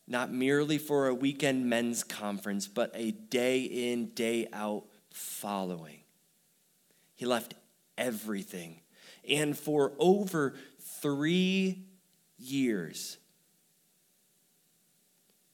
Not 0.07 0.31
merely 0.31 0.79
for 0.79 1.09
a 1.09 1.15
weekend 1.15 1.67
men's 1.67 2.05
conference, 2.05 2.69
but 2.69 2.91
a 2.95 3.11
day 3.13 3.63
in, 3.63 4.11
day 4.11 4.47
out 4.53 4.85
following. 5.11 6.01
He 7.17 7.27
left 7.27 7.55
everything. 7.97 8.81
And 9.29 9.59
for 9.59 9.93
over 9.99 10.55
three 11.03 11.83
years, 12.39 13.17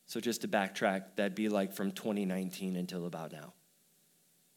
so 0.06 0.20
just 0.20 0.42
to 0.42 0.48
backtrack, 0.48 1.16
that'd 1.16 1.34
be 1.34 1.48
like 1.48 1.72
from 1.72 1.90
2019 1.90 2.76
until 2.76 3.06
about 3.06 3.32
now 3.32 3.52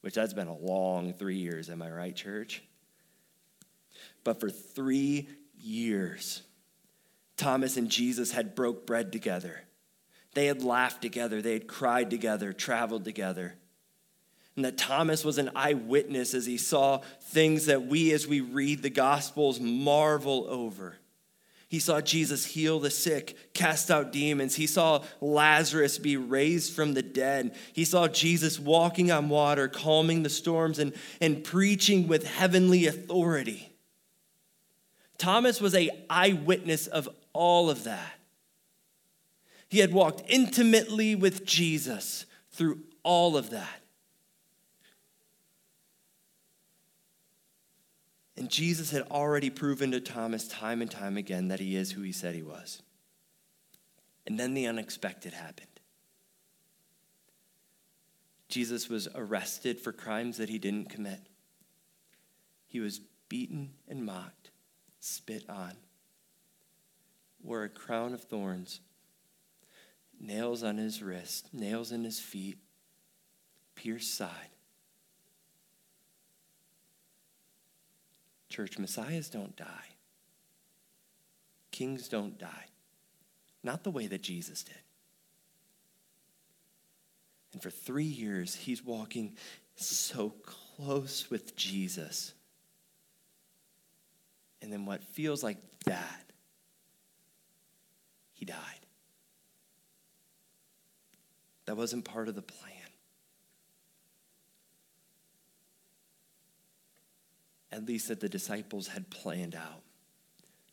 which 0.01 0.15
that's 0.15 0.33
been 0.33 0.47
a 0.47 0.57
long 0.57 1.13
three 1.13 1.37
years, 1.37 1.69
am 1.69 1.81
I 1.81 1.91
right, 1.91 2.15
church? 2.15 2.63
But 4.23 4.39
for 4.39 4.49
three 4.49 5.29
years, 5.59 6.43
Thomas 7.37 7.77
and 7.77 7.89
Jesus 7.89 8.31
had 8.31 8.55
broke 8.55 8.85
bread 8.85 9.11
together. 9.11 9.61
They 10.33 10.47
had 10.47 10.63
laughed 10.63 11.01
together, 11.01 11.41
they 11.41 11.53
had 11.53 11.67
cried 11.67 12.09
together, 12.09 12.53
traveled 12.53 13.05
together. 13.05 13.55
And 14.55 14.65
that 14.65 14.77
Thomas 14.77 15.23
was 15.23 15.37
an 15.37 15.51
eyewitness 15.55 16.33
as 16.33 16.47
he 16.47 16.57
saw 16.57 17.01
things 17.21 17.67
that 17.67 17.85
we, 17.85 18.11
as 18.11 18.27
we 18.27 18.41
read 18.41 18.81
the 18.81 18.89
Gospels, 18.89 19.59
marvel 19.59 20.47
over. 20.49 20.97
He 21.69 21.79
saw 21.79 21.99
Jesus 21.99 22.45
heal 22.45 22.79
the 22.79 22.89
sick, 22.89 23.53
cast 23.53 23.91
out 23.91 24.13
demons. 24.13 24.55
He 24.55 24.67
saw 24.67 25.03
Lazarus 25.19 25.97
be 25.97 26.15
raised 26.15 26.73
from 26.73 26.93
the 26.93 27.01
dead. 27.01 27.55
He 27.73 27.83
saw 27.83 28.07
Jesus 28.07 28.57
walking 28.57 29.11
on 29.11 29.27
water, 29.27 29.67
calming 29.67 30.23
the 30.23 30.29
storms, 30.29 30.79
and, 30.79 30.93
and 31.19 31.43
preaching 31.43 32.07
with 32.07 32.25
heavenly 32.25 32.87
authority. 32.87 33.73
Thomas 35.17 35.59
was 35.59 35.75
a 35.75 35.89
eyewitness 36.09 36.87
of 36.87 37.09
all 37.33 37.69
of 37.69 37.83
that. 37.83 38.13
He 39.67 39.79
had 39.79 39.91
walked 39.91 40.23
intimately 40.29 41.15
with 41.15 41.45
Jesus 41.45 42.25
through 42.51 42.79
all 43.03 43.35
of 43.35 43.49
that. 43.49 43.81
And 48.37 48.51
Jesus 48.51 48.91
had 48.91 49.01
already 49.09 49.49
proven 49.49 49.91
to 49.91 49.99
Thomas 49.99 50.47
time 50.47 50.83
and 50.83 50.91
time 50.91 51.17
again 51.17 51.47
that 51.47 51.59
he 51.59 51.75
is 51.75 51.91
who 51.91 52.03
he 52.03 52.11
said 52.11 52.35
he 52.35 52.43
was. 52.43 52.83
And 54.27 54.39
then 54.39 54.53
the 54.53 54.67
unexpected 54.67 55.33
happened. 55.33 55.67
Jesus 58.47 58.89
was 58.89 59.07
arrested 59.15 59.79
for 59.79 59.91
crimes 59.91 60.37
that 60.37 60.49
he 60.49 60.59
didn't 60.59 60.89
commit. 60.89 61.19
He 62.67 62.79
was 62.79 63.01
beaten 63.27 63.71
and 63.87 64.05
mocked, 64.05 64.51
spit 64.99 65.49
on, 65.49 65.73
wore 67.41 67.63
a 67.63 67.69
crown 67.69 68.13
of 68.13 68.21
thorns, 68.21 68.81
nails 70.19 70.63
on 70.63 70.77
his 70.77 71.01
wrist, 71.01 71.53
nails 71.53 71.91
in 71.91 72.03
his 72.03 72.19
feet, 72.19 72.59
pierced 73.75 74.15
side. 74.15 74.56
Church, 78.49 78.77
messiahs 78.77 79.29
don't 79.29 79.55
die. 79.55 79.95
Kings 81.71 82.07
don't 82.07 82.37
die. 82.39 82.65
Not 83.63 83.83
the 83.83 83.91
way 83.91 84.07
that 84.07 84.21
Jesus 84.21 84.63
did. 84.63 84.75
And 87.53 87.61
for 87.61 87.69
three 87.69 88.03
years, 88.03 88.55
he's 88.55 88.83
walking 88.83 89.35
so 89.75 90.33
close 90.43 91.29
with 91.29 91.55
Jesus. 91.55 92.33
And 94.61 94.71
then 94.71 94.85
what 94.85 95.03
feels 95.03 95.43
like 95.43 95.57
that, 95.85 96.31
he 98.33 98.45
died. 98.45 98.57
That 101.65 101.77
wasn't 101.77 102.05
part 102.05 102.27
of 102.27 102.35
the 102.35 102.41
plan. 102.41 102.76
At 107.77 107.85
least 107.85 108.07
that 108.07 108.19
the 108.19 108.27
disciples 108.27 108.87
had 108.87 109.09
planned 109.11 109.55
out. 109.55 109.83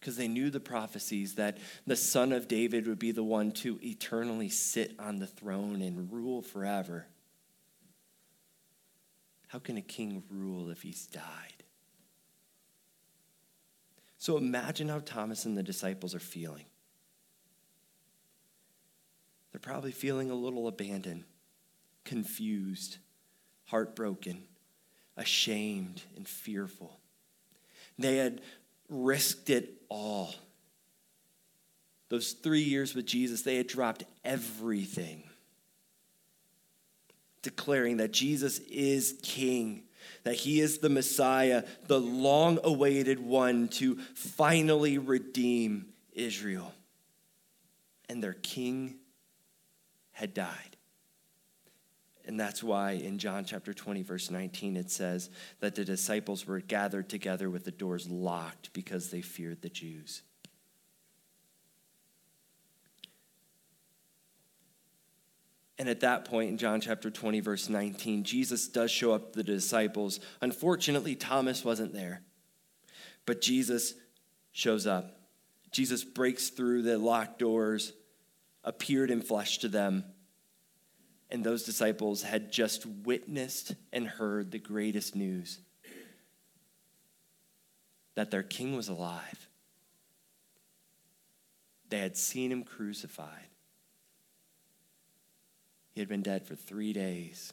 Because 0.00 0.16
they 0.16 0.26
knew 0.26 0.49
the 0.49 0.58
prophecies 0.58 1.34
that 1.34 1.58
the 1.87 1.96
son 1.96 2.32
of 2.32 2.49
David 2.49 2.87
would 2.87 2.99
be 2.99 3.12
the 3.12 3.23
one 3.23 3.52
to 3.52 3.78
eternally 3.82 4.49
sit 4.49 4.94
on 4.99 5.18
the 5.18 5.26
throne 5.26 5.82
and 5.82 6.11
rule 6.11 6.40
forever. 6.40 7.06
How 9.49 9.58
can 9.58 9.76
a 9.76 9.82
king 9.82 10.23
rule 10.30 10.70
if 10.70 10.80
he's 10.80 11.06
died? 11.06 11.62
So 14.16 14.38
imagine 14.38 14.88
how 14.88 15.00
Thomas 15.00 15.44
and 15.44 15.56
the 15.56 15.62
disciples 15.62 16.14
are 16.14 16.20
feeling. 16.20 16.64
They're 19.52 19.61
probably 19.61 19.92
feeling 19.92 20.30
a 20.30 20.34
little 20.34 20.68
abandoned, 20.68 21.25
confused, 22.04 22.96
heartbroken 23.66 24.44
ashamed 25.16 26.02
and 26.16 26.26
fearful. 26.26 26.99
They 27.99 28.16
had 28.16 28.40
risked 28.88 29.50
it 29.50 29.71
all. 29.88 30.35
Those 32.09 32.33
three 32.33 32.62
years 32.62 32.94
with 32.94 33.06
Jesus, 33.06 33.42
they 33.42 33.56
had 33.56 33.66
dropped 33.66 34.04
everything, 34.25 35.25
declaring 37.42 37.97
that 37.99 38.12
Jesus 38.12 38.59
is 38.71 39.18
king, 39.23 39.85
that 40.25 40.35
he 40.35 40.61
is 40.61 40.78
the 40.78 40.90
Messiah, 40.90 41.64
the 41.87 42.00
long 42.00 42.59
awaited 42.62 43.18
one 43.18 43.68
to 43.68 43.97
finally 44.14 44.99
redeem 44.99 45.87
Israel. 46.12 46.75
And 48.09 48.23
their 48.23 48.35
king 48.35 48.97
had 50.12 50.35
died. 50.35 50.74
And 52.34 52.40
that's 52.40 52.64
why 52.64 52.94
in 52.94 53.18
John 53.18 53.44
chapter 53.44 53.72
20, 53.72 54.02
verse 54.02 54.28
19, 54.28 54.76
it 54.76 54.90
says 54.90 55.30
that 55.60 55.76
the 55.76 55.84
disciples 55.84 56.48
were 56.48 56.58
gathered 56.58 57.08
together 57.08 57.48
with 57.48 57.62
the 57.62 57.70
doors 57.70 58.10
locked 58.10 58.72
because 58.72 59.10
they 59.10 59.20
feared 59.20 59.62
the 59.62 59.68
Jews. 59.68 60.22
And 65.78 65.88
at 65.88 66.00
that 66.00 66.24
point 66.24 66.50
in 66.50 66.58
John 66.58 66.80
chapter 66.80 67.08
20, 67.08 67.38
verse 67.38 67.68
19, 67.68 68.24
Jesus 68.24 68.66
does 68.66 68.90
show 68.90 69.12
up 69.12 69.34
to 69.34 69.36
the 69.36 69.44
disciples. 69.44 70.18
Unfortunately, 70.40 71.14
Thomas 71.14 71.64
wasn't 71.64 71.92
there, 71.92 72.22
but 73.26 73.42
Jesus 73.42 73.94
shows 74.50 74.88
up. 74.88 75.20
Jesus 75.70 76.02
breaks 76.02 76.48
through 76.48 76.82
the 76.82 76.98
locked 76.98 77.38
doors, 77.38 77.92
appeared 78.64 79.12
in 79.12 79.22
flesh 79.22 79.58
to 79.58 79.68
them, 79.68 80.06
and 81.31 81.45
those 81.45 81.64
disciples 81.64 82.23
had 82.23 82.52
just 82.52 82.87
witnessed 82.87 83.75
and 83.93 84.07
heard 84.07 84.50
the 84.50 84.59
greatest 84.59 85.16
news 85.16 85.59
that 88.14 88.31
their 88.31 88.43
king 88.43 88.76
was 88.76 88.88
alive. 88.88 89.49
They 91.88 91.99
had 91.99 92.16
seen 92.16 92.52
him 92.52 92.64
crucified. 92.64 93.49
He 95.93 96.00
had 96.00 96.09
been 96.09 96.23
dead 96.23 96.47
for 96.47 96.57
three 96.57 96.93
days, 96.93 97.52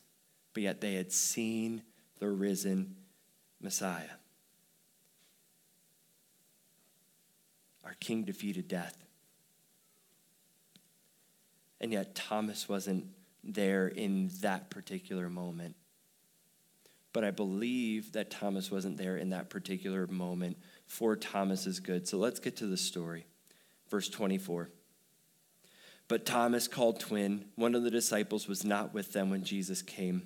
but 0.54 0.64
yet 0.64 0.82
they 0.82 0.94
had 0.94 1.12
seen 1.12 1.84
the 2.20 2.30
risen 2.30 2.96
Messiah. 3.62 4.18
Our 7.84 7.96
King 8.00 8.24
defeated 8.24 8.68
death. 8.68 8.98
And 11.80 11.92
yet 11.92 12.14
Thomas 12.16 12.70
wasn't 12.70 13.06
there 13.44 13.88
in 13.88 14.30
that 14.42 14.70
particular 14.70 15.30
moment. 15.30 15.76
But 17.14 17.24
I 17.24 17.32
believe 17.32 18.14
that 18.14 18.32
Thomas 18.32 18.72
wasn't 18.72 18.98
there 18.98 19.18
in 19.18 19.30
that 19.30 19.50
particular 19.50 20.08
moment 20.08 20.58
for 20.86 21.16
Thomas's 21.16 21.80
good. 21.80 22.08
So 22.08 22.18
let's 22.18 22.40
get 22.40 22.56
to 22.58 22.68
the 22.68 22.78
story. 22.78 23.26
Verse 23.90 24.08
24. 24.10 24.70
But 26.08 26.26
Thomas, 26.26 26.68
called 26.68 27.00
twin, 27.00 27.46
one 27.56 27.76
of 27.76 27.84
the 27.84 27.92
disciples, 27.92 28.48
was 28.48 28.66
not 28.66 28.94
with 28.94 29.14
them 29.14 29.30
when 29.30 29.44
Jesus 29.44 29.82
came. 29.82 30.24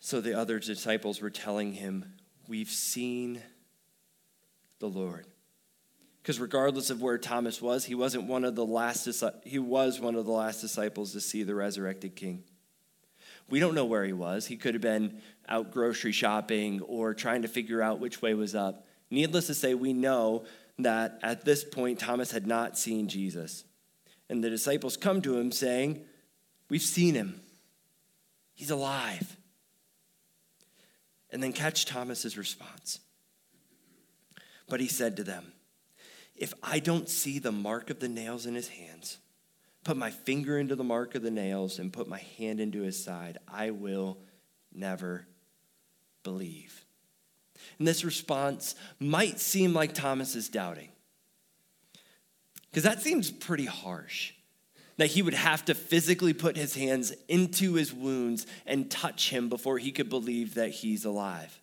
So 0.00 0.20
the 0.20 0.38
other 0.38 0.58
disciples 0.58 1.20
were 1.20 1.30
telling 1.30 1.74
him, 1.74 2.14
We've 2.48 2.70
seen 2.70 3.42
the 4.78 4.88
Lord. 4.88 5.26
Because 6.28 6.40
regardless 6.40 6.90
of 6.90 7.00
where 7.00 7.16
Thomas 7.16 7.62
was, 7.62 7.86
he 7.86 7.94
wasn't 7.94 8.24
one 8.24 8.44
of 8.44 8.54
the 8.54 8.66
last 8.66 9.08
he 9.44 9.58
was 9.58 9.98
one 9.98 10.14
of 10.14 10.26
the 10.26 10.30
last 10.30 10.60
disciples 10.60 11.12
to 11.12 11.22
see 11.22 11.42
the 11.42 11.54
resurrected 11.54 12.16
king. 12.16 12.44
We 13.48 13.60
don't 13.60 13.74
know 13.74 13.86
where 13.86 14.04
he 14.04 14.12
was. 14.12 14.44
He 14.44 14.58
could 14.58 14.74
have 14.74 14.82
been 14.82 15.22
out 15.48 15.70
grocery 15.70 16.12
shopping 16.12 16.82
or 16.82 17.14
trying 17.14 17.40
to 17.40 17.48
figure 17.48 17.80
out 17.80 17.98
which 17.98 18.20
way 18.20 18.34
was 18.34 18.54
up. 18.54 18.86
Needless 19.10 19.46
to 19.46 19.54
say, 19.54 19.72
we 19.72 19.94
know 19.94 20.44
that 20.78 21.18
at 21.22 21.46
this 21.46 21.64
point 21.64 21.98
Thomas 21.98 22.30
had 22.30 22.46
not 22.46 22.76
seen 22.76 23.08
Jesus. 23.08 23.64
And 24.28 24.44
the 24.44 24.50
disciples 24.50 24.98
come 24.98 25.22
to 25.22 25.38
him 25.38 25.50
saying, 25.50 26.04
We've 26.68 26.82
seen 26.82 27.14
him. 27.14 27.40
He's 28.52 28.70
alive. 28.70 29.34
And 31.30 31.42
then 31.42 31.54
catch 31.54 31.86
Thomas's 31.86 32.36
response. 32.36 33.00
But 34.68 34.80
he 34.80 34.88
said 34.88 35.16
to 35.16 35.24
them, 35.24 35.54
If 36.38 36.54
I 36.62 36.78
don't 36.78 37.08
see 37.08 37.38
the 37.38 37.52
mark 37.52 37.90
of 37.90 38.00
the 38.00 38.08
nails 38.08 38.46
in 38.46 38.54
his 38.54 38.68
hands, 38.68 39.18
put 39.84 39.96
my 39.96 40.10
finger 40.10 40.58
into 40.58 40.76
the 40.76 40.84
mark 40.84 41.14
of 41.14 41.22
the 41.22 41.30
nails, 41.30 41.78
and 41.78 41.92
put 41.92 42.08
my 42.08 42.22
hand 42.38 42.60
into 42.60 42.82
his 42.82 43.02
side, 43.02 43.38
I 43.48 43.70
will 43.70 44.18
never 44.72 45.26
believe. 46.22 46.84
And 47.78 47.86
this 47.88 48.04
response 48.04 48.74
might 49.00 49.40
seem 49.40 49.74
like 49.74 49.94
Thomas 49.94 50.36
is 50.36 50.48
doubting. 50.48 50.90
Because 52.70 52.84
that 52.84 53.02
seems 53.02 53.30
pretty 53.30 53.66
harsh. 53.66 54.32
That 54.96 55.06
he 55.06 55.22
would 55.22 55.34
have 55.34 55.64
to 55.66 55.74
physically 55.74 56.32
put 56.32 56.56
his 56.56 56.74
hands 56.74 57.12
into 57.28 57.74
his 57.74 57.92
wounds 57.92 58.46
and 58.66 58.90
touch 58.90 59.30
him 59.30 59.48
before 59.48 59.78
he 59.78 59.92
could 59.92 60.08
believe 60.08 60.54
that 60.54 60.70
he's 60.70 61.04
alive. 61.04 61.60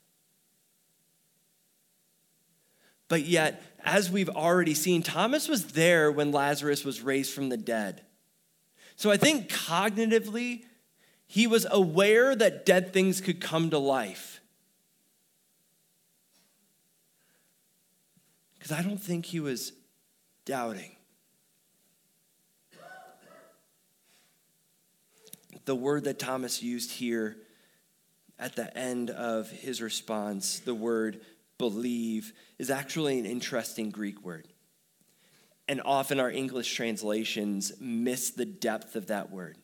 But 3.07 3.25
yet, 3.25 3.61
as 3.83 4.09
we've 4.09 4.29
already 4.29 4.73
seen, 4.73 5.03
Thomas 5.03 5.47
was 5.47 5.67
there 5.67 6.11
when 6.11 6.31
Lazarus 6.31 6.83
was 6.83 7.01
raised 7.01 7.33
from 7.33 7.49
the 7.49 7.57
dead. 7.57 8.01
So 8.95 9.11
I 9.11 9.17
think 9.17 9.49
cognitively, 9.49 10.63
he 11.27 11.47
was 11.47 11.67
aware 11.69 12.35
that 12.35 12.65
dead 12.65 12.93
things 12.93 13.21
could 13.21 13.39
come 13.39 13.69
to 13.69 13.77
life. 13.77 14.41
Because 18.53 18.71
I 18.71 18.81
don't 18.81 19.01
think 19.01 19.25
he 19.25 19.39
was 19.39 19.73
doubting. 20.45 20.95
The 25.65 25.75
word 25.75 26.03
that 26.05 26.19
Thomas 26.19 26.63
used 26.63 26.91
here 26.91 27.37
at 28.37 28.55
the 28.55 28.75
end 28.77 29.09
of 29.09 29.49
his 29.49 29.81
response, 29.81 30.59
the 30.59 30.75
word 30.75 31.21
believe, 31.57 32.33
is 32.57 32.69
actually 32.69 33.19
an 33.19 33.25
interesting 33.25 33.89
Greek 33.89 34.23
word. 34.23 34.47
And 35.67 35.81
often 35.83 36.19
our 36.19 36.29
English 36.29 36.73
translations 36.73 37.73
miss 37.79 38.31
the 38.31 38.45
depth 38.45 38.95
of 38.95 39.07
that 39.07 39.31
word. 39.31 39.57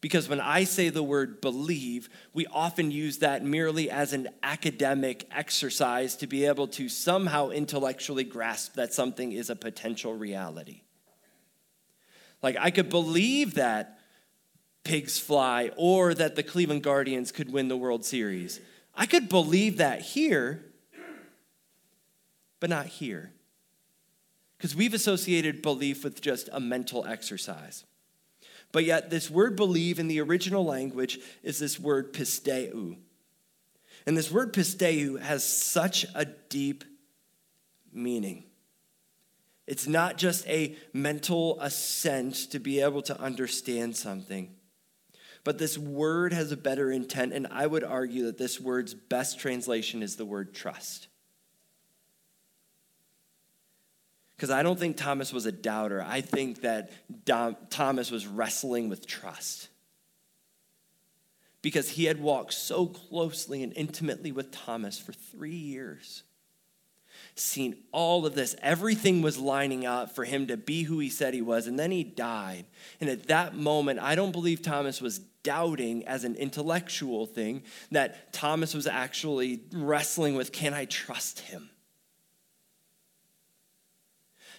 Because 0.00 0.28
when 0.28 0.40
I 0.40 0.64
say 0.64 0.88
the 0.88 1.02
word 1.02 1.40
believe, 1.40 2.08
we 2.34 2.44
often 2.46 2.90
use 2.90 3.18
that 3.18 3.44
merely 3.44 3.88
as 3.88 4.12
an 4.12 4.30
academic 4.42 5.28
exercise 5.30 6.16
to 6.16 6.26
be 6.26 6.44
able 6.44 6.66
to 6.68 6.88
somehow 6.88 7.50
intellectually 7.50 8.24
grasp 8.24 8.74
that 8.74 8.92
something 8.92 9.30
is 9.30 9.48
a 9.48 9.54
potential 9.54 10.12
reality. 10.12 10.82
Like, 12.42 12.56
I 12.58 12.72
could 12.72 12.90
believe 12.90 13.54
that 13.54 14.00
pigs 14.82 15.20
fly 15.20 15.70
or 15.76 16.14
that 16.14 16.34
the 16.34 16.42
Cleveland 16.42 16.82
Guardians 16.82 17.30
could 17.30 17.52
win 17.52 17.68
the 17.68 17.76
World 17.76 18.04
Series. 18.04 18.60
I 18.96 19.06
could 19.06 19.28
believe 19.28 19.76
that 19.76 20.00
here, 20.00 20.64
but 22.62 22.70
not 22.70 22.86
here. 22.86 23.32
Because 24.56 24.76
we've 24.76 24.94
associated 24.94 25.62
belief 25.62 26.04
with 26.04 26.20
just 26.20 26.48
a 26.52 26.60
mental 26.60 27.04
exercise. 27.04 27.84
But 28.70 28.84
yet, 28.84 29.10
this 29.10 29.28
word 29.28 29.56
believe 29.56 29.98
in 29.98 30.06
the 30.06 30.20
original 30.20 30.64
language 30.64 31.18
is 31.42 31.58
this 31.58 31.80
word 31.80 32.12
pisteu. 32.12 32.98
And 34.06 34.16
this 34.16 34.30
word 34.30 34.52
pisteu 34.52 35.20
has 35.20 35.44
such 35.44 36.06
a 36.14 36.24
deep 36.24 36.84
meaning. 37.92 38.44
It's 39.66 39.88
not 39.88 40.16
just 40.16 40.46
a 40.46 40.76
mental 40.92 41.60
assent 41.60 42.52
to 42.52 42.60
be 42.60 42.80
able 42.80 43.02
to 43.02 43.20
understand 43.20 43.96
something, 43.96 44.54
but 45.42 45.58
this 45.58 45.76
word 45.76 46.32
has 46.32 46.52
a 46.52 46.56
better 46.56 46.92
intent, 46.92 47.32
and 47.32 47.48
I 47.48 47.66
would 47.66 47.82
argue 47.82 48.26
that 48.26 48.38
this 48.38 48.60
word's 48.60 48.94
best 48.94 49.40
translation 49.40 50.00
is 50.00 50.14
the 50.14 50.24
word 50.24 50.54
trust. 50.54 51.08
Because 54.42 54.50
I 54.50 54.64
don't 54.64 54.76
think 54.76 54.96
Thomas 54.96 55.32
was 55.32 55.46
a 55.46 55.52
doubter. 55.52 56.02
I 56.02 56.20
think 56.20 56.62
that 56.62 56.90
Dom, 57.24 57.56
Thomas 57.70 58.10
was 58.10 58.26
wrestling 58.26 58.88
with 58.88 59.06
trust. 59.06 59.68
Because 61.62 61.90
he 61.90 62.06
had 62.06 62.20
walked 62.20 62.52
so 62.52 62.86
closely 62.86 63.62
and 63.62 63.72
intimately 63.76 64.32
with 64.32 64.50
Thomas 64.50 64.98
for 64.98 65.12
three 65.12 65.54
years, 65.54 66.24
seen 67.36 67.76
all 67.92 68.26
of 68.26 68.34
this. 68.34 68.56
Everything 68.60 69.22
was 69.22 69.38
lining 69.38 69.86
up 69.86 70.12
for 70.12 70.24
him 70.24 70.48
to 70.48 70.56
be 70.56 70.82
who 70.82 70.98
he 70.98 71.08
said 71.08 71.34
he 71.34 71.40
was, 71.40 71.68
and 71.68 71.78
then 71.78 71.92
he 71.92 72.02
died. 72.02 72.64
And 73.00 73.08
at 73.08 73.28
that 73.28 73.54
moment, 73.54 74.00
I 74.00 74.16
don't 74.16 74.32
believe 74.32 74.60
Thomas 74.60 75.00
was 75.00 75.20
doubting 75.44 76.04
as 76.08 76.24
an 76.24 76.34
intellectual 76.34 77.26
thing, 77.26 77.62
that 77.92 78.32
Thomas 78.32 78.74
was 78.74 78.88
actually 78.88 79.60
wrestling 79.72 80.34
with 80.34 80.50
can 80.50 80.74
I 80.74 80.86
trust 80.86 81.38
him? 81.38 81.70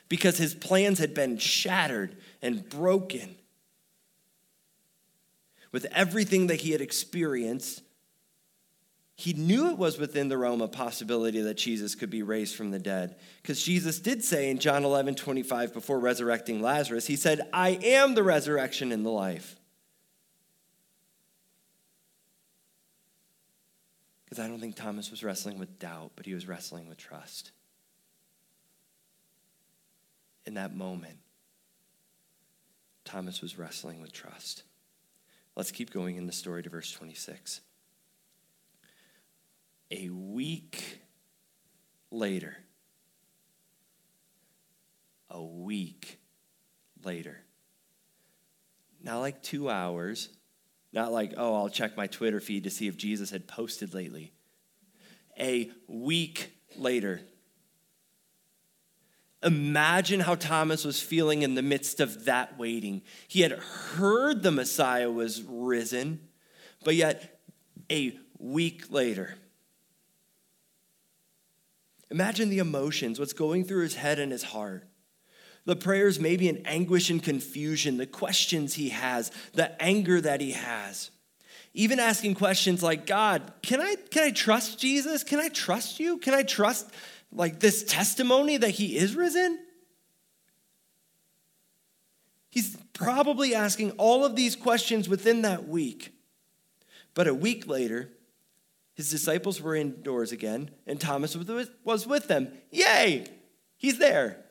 Because 0.09 0.37
his 0.37 0.53
plans 0.53 0.99
had 0.99 1.13
been 1.13 1.37
shattered 1.37 2.17
and 2.41 2.67
broken. 2.69 3.35
With 5.71 5.85
everything 5.85 6.47
that 6.47 6.61
he 6.61 6.71
had 6.71 6.81
experienced, 6.81 7.81
he 9.15 9.33
knew 9.33 9.69
it 9.69 9.77
was 9.77 9.97
within 9.97 10.27
the 10.27 10.37
realm 10.37 10.61
of 10.61 10.71
possibility 10.71 11.41
that 11.41 11.57
Jesus 11.57 11.95
could 11.95 12.09
be 12.09 12.23
raised 12.23 12.55
from 12.55 12.71
the 12.71 12.79
dead. 12.79 13.15
Because 13.41 13.63
Jesus 13.63 13.99
did 13.99 14.23
say 14.23 14.49
in 14.49 14.59
John 14.59 14.83
11 14.83 15.15
25, 15.15 15.73
before 15.73 15.99
resurrecting 15.99 16.61
Lazarus, 16.61 17.07
he 17.07 17.15
said, 17.15 17.47
I 17.53 17.79
am 17.83 18.15
the 18.15 18.23
resurrection 18.23 18.91
and 18.91 19.05
the 19.05 19.11
life. 19.11 19.55
Because 24.25 24.43
I 24.43 24.47
don't 24.47 24.59
think 24.59 24.75
Thomas 24.75 25.11
was 25.11 25.23
wrestling 25.23 25.59
with 25.59 25.77
doubt, 25.77 26.13
but 26.15 26.25
he 26.25 26.33
was 26.33 26.47
wrestling 26.47 26.89
with 26.89 26.97
trust. 26.97 27.51
In 30.45 30.55
that 30.55 30.75
moment, 30.75 31.17
Thomas 33.05 33.41
was 33.41 33.57
wrestling 33.57 34.01
with 34.01 34.11
trust. 34.11 34.63
Let's 35.55 35.71
keep 35.71 35.91
going 35.91 36.15
in 36.15 36.25
the 36.25 36.33
story 36.33 36.63
to 36.63 36.69
verse 36.69 36.91
26. 36.91 37.61
A 39.91 40.09
week 40.09 41.01
later, 42.09 42.57
a 45.29 45.43
week 45.43 46.19
later, 47.03 47.41
not 49.01 49.19
like 49.19 49.43
two 49.43 49.69
hours, 49.69 50.29
not 50.91 51.11
like, 51.11 51.33
oh, 51.37 51.55
I'll 51.55 51.69
check 51.69 51.95
my 51.95 52.07
Twitter 52.07 52.39
feed 52.39 52.63
to 52.63 52.69
see 52.69 52.87
if 52.87 52.97
Jesus 52.97 53.29
had 53.29 53.47
posted 53.47 53.93
lately. 53.93 54.31
A 55.39 55.71
week 55.87 56.51
later, 56.75 57.21
Imagine 59.43 60.21
how 60.21 60.35
Thomas 60.35 60.85
was 60.85 61.01
feeling 61.01 61.41
in 61.41 61.55
the 61.55 61.61
midst 61.61 61.99
of 61.99 62.25
that 62.25 62.57
waiting. 62.57 63.01
He 63.27 63.41
had 63.41 63.51
heard 63.51 64.41
the 64.41 64.51
Messiah 64.51 65.11
was 65.11 65.43
risen, 65.43 66.21
but 66.83 66.95
yet 66.95 67.41
a 67.91 68.17
week 68.39 68.85
later. 68.89 69.35
Imagine 72.09 72.49
the 72.49 72.59
emotions, 72.59 73.19
what's 73.19 73.33
going 73.33 73.65
through 73.65 73.83
his 73.83 73.95
head 73.95 74.19
and 74.19 74.31
his 74.31 74.43
heart. 74.43 74.87
The 75.65 75.75
prayers 75.75 76.19
maybe 76.19 76.47
in 76.47 76.65
anguish 76.65 77.09
and 77.09 77.23
confusion, 77.23 77.97
the 77.97 78.05
questions 78.05 78.75
he 78.75 78.89
has, 78.89 79.31
the 79.53 79.81
anger 79.81 80.21
that 80.21 80.39
he 80.39 80.51
has. 80.51 81.09
Even 81.73 81.99
asking 81.99 82.35
questions 82.35 82.83
like, 82.83 83.07
God, 83.07 83.51
can 83.63 83.81
I, 83.81 83.95
can 84.11 84.23
I 84.25 84.31
trust 84.31 84.79
Jesus? 84.79 85.23
Can 85.23 85.39
I 85.39 85.49
trust 85.49 85.99
you? 85.99 86.17
Can 86.17 86.33
I 86.33 86.43
trust 86.43 86.91
like 87.33 87.59
this 87.59 87.83
testimony 87.83 88.57
that 88.57 88.71
he 88.71 88.97
is 88.97 89.15
risen? 89.15 89.59
He's 92.49 92.77
probably 92.93 93.55
asking 93.55 93.91
all 93.91 94.23
of 94.23 94.35
these 94.35 94.55
questions 94.55 95.09
within 95.09 95.41
that 95.41 95.67
week. 95.67 96.13
But 97.15 97.27
a 97.27 97.33
week 97.33 97.67
later, 97.67 98.11
his 98.93 99.09
disciples 99.09 99.59
were 99.59 99.75
indoors 99.75 100.31
again, 100.31 100.69
and 100.85 101.01
Thomas 101.01 101.35
was 101.35 102.07
with 102.07 102.27
them. 102.27 102.51
Yay! 102.69 103.25
He's 103.77 103.97
there. 103.97 104.45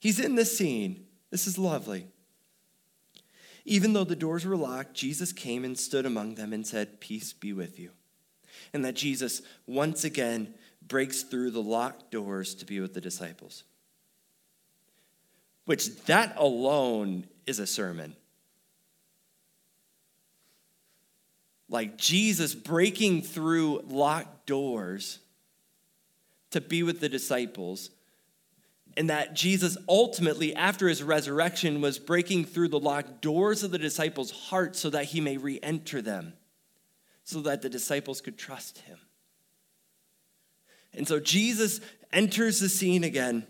He's 0.00 0.18
in 0.18 0.34
the 0.34 0.44
scene. 0.44 1.06
This 1.30 1.46
is 1.46 1.56
lovely. 1.56 2.08
Even 3.64 3.92
though 3.92 4.04
the 4.04 4.16
doors 4.16 4.44
were 4.44 4.56
locked, 4.56 4.94
Jesus 4.94 5.32
came 5.32 5.64
and 5.64 5.78
stood 5.78 6.04
among 6.04 6.34
them 6.34 6.52
and 6.52 6.66
said, 6.66 7.00
Peace 7.00 7.32
be 7.32 7.52
with 7.52 7.78
you. 7.78 7.90
And 8.72 8.84
that 8.84 8.94
Jesus 8.94 9.40
once 9.66 10.04
again 10.04 10.54
breaks 10.86 11.22
through 11.22 11.50
the 11.50 11.62
locked 11.62 12.10
doors 12.10 12.54
to 12.56 12.66
be 12.66 12.80
with 12.80 12.94
the 12.94 13.00
disciples. 13.00 13.64
Which 15.64 16.04
that 16.04 16.34
alone 16.36 17.26
is 17.46 17.58
a 17.58 17.66
sermon. 17.66 18.16
Like 21.68 21.96
Jesus 21.96 22.54
breaking 22.54 23.22
through 23.22 23.84
locked 23.88 24.46
doors 24.46 25.20
to 26.50 26.60
be 26.60 26.82
with 26.82 27.00
the 27.00 27.08
disciples 27.08 27.90
and 28.96 29.10
that 29.10 29.34
Jesus 29.34 29.76
ultimately, 29.88 30.54
after 30.54 30.88
his 30.88 31.02
resurrection, 31.02 31.80
was 31.80 31.98
breaking 31.98 32.44
through 32.44 32.68
the 32.68 32.78
locked 32.78 33.20
doors 33.20 33.62
of 33.62 33.70
the 33.70 33.78
disciples' 33.78 34.30
hearts 34.30 34.78
so 34.78 34.90
that 34.90 35.06
he 35.06 35.20
may 35.20 35.36
re 35.36 35.58
enter 35.62 36.00
them, 36.00 36.34
so 37.24 37.40
that 37.40 37.62
the 37.62 37.68
disciples 37.68 38.20
could 38.20 38.38
trust 38.38 38.78
him. 38.78 38.98
And 40.96 41.06
so 41.06 41.20
Jesus 41.20 41.80
enters 42.12 42.60
the 42.60 42.68
scene 42.68 43.04
again, 43.04 43.46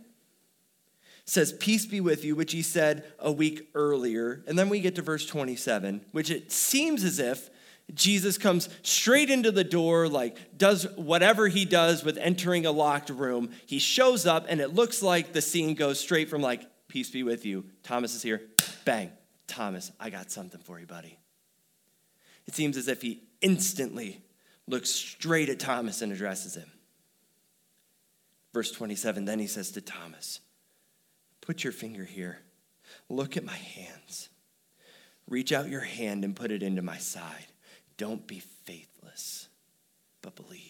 says, 1.24 1.52
Peace 1.52 1.86
be 1.86 2.00
with 2.00 2.24
you, 2.24 2.34
which 2.36 2.52
he 2.52 2.62
said 2.62 3.04
a 3.18 3.30
week 3.30 3.68
earlier. 3.74 4.42
And 4.46 4.58
then 4.58 4.68
we 4.68 4.80
get 4.80 4.94
to 4.96 5.02
verse 5.02 5.26
27, 5.26 6.06
which 6.12 6.30
it 6.30 6.52
seems 6.52 7.04
as 7.04 7.18
if 7.18 7.50
Jesus 7.92 8.38
comes 8.38 8.68
straight 8.82 9.28
into 9.28 9.50
the 9.50 9.64
door, 9.64 10.08
like 10.08 10.56
does 10.56 10.86
whatever 10.96 11.48
he 11.48 11.64
does 11.64 12.02
with 12.02 12.16
entering 12.16 12.64
a 12.64 12.72
locked 12.72 13.10
room. 13.10 13.50
He 13.66 13.78
shows 13.78 14.26
up, 14.26 14.46
and 14.48 14.60
it 14.60 14.74
looks 14.74 15.02
like 15.02 15.32
the 15.32 15.42
scene 15.42 15.74
goes 15.74 16.00
straight 16.00 16.28
from 16.28 16.40
like, 16.40 16.62
Peace 16.88 17.10
be 17.10 17.22
with 17.22 17.44
you. 17.44 17.64
Thomas 17.82 18.14
is 18.14 18.22
here. 18.22 18.42
Bang. 18.84 19.10
Thomas, 19.46 19.92
I 20.00 20.10
got 20.10 20.30
something 20.30 20.60
for 20.60 20.78
you, 20.78 20.86
buddy. 20.86 21.18
It 22.46 22.54
seems 22.54 22.76
as 22.76 22.88
if 22.88 23.02
he 23.02 23.22
instantly 23.40 24.22
looks 24.66 24.90
straight 24.90 25.48
at 25.48 25.58
Thomas 25.58 26.02
and 26.02 26.12
addresses 26.12 26.54
him. 26.54 26.70
Verse 28.54 28.70
27 28.70 29.24
Then 29.24 29.40
he 29.40 29.48
says 29.48 29.72
to 29.72 29.82
Thomas, 29.82 30.40
Put 31.42 31.64
your 31.64 31.72
finger 31.72 32.04
here. 32.04 32.38
Look 33.10 33.36
at 33.36 33.44
my 33.44 33.56
hands. 33.56 34.30
Reach 35.28 35.52
out 35.52 35.68
your 35.68 35.80
hand 35.80 36.24
and 36.24 36.36
put 36.36 36.52
it 36.52 36.62
into 36.62 36.80
my 36.80 36.98
side. 36.98 37.46
Don't 37.96 38.26
be 38.26 38.38
faithless, 38.38 39.48
but 40.22 40.36
believe. 40.36 40.60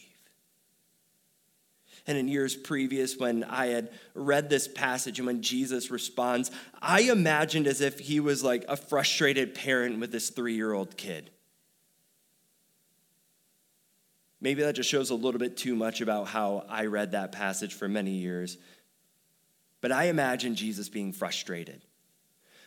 And 2.07 2.19
in 2.19 2.29
years 2.29 2.55
previous, 2.55 3.17
when 3.17 3.45
I 3.45 3.67
had 3.67 3.91
read 4.15 4.51
this 4.51 4.69
passage 4.69 5.19
and 5.19 5.27
when 5.27 5.43
Jesus 5.43 5.91
responds, 5.91 6.51
I 6.81 7.03
imagined 7.03 7.67
as 7.67 7.81
if 7.81 7.99
he 7.99 8.21
was 8.21 8.45
like 8.45 8.65
a 8.69 8.77
frustrated 8.77 9.55
parent 9.55 10.01
with 10.01 10.13
this 10.13 10.31
three 10.31 10.55
year 10.55 10.73
old 10.73 10.97
kid. 10.97 11.31
Maybe 14.45 14.61
that 14.61 14.75
just 14.75 14.91
shows 14.91 15.09
a 15.09 15.15
little 15.15 15.39
bit 15.39 15.57
too 15.57 15.75
much 15.75 16.03
about 16.03 16.29
how 16.29 16.67
I 16.69 16.85
read 16.85 17.13
that 17.13 17.33
passage 17.33 17.73
for 17.73 17.89
many 17.89 18.11
years. 18.11 18.59
But 19.81 19.91
I 19.91 20.09
imagine 20.09 20.55
Jesus 20.55 20.91
being 20.91 21.15
frustrated. 21.15 21.81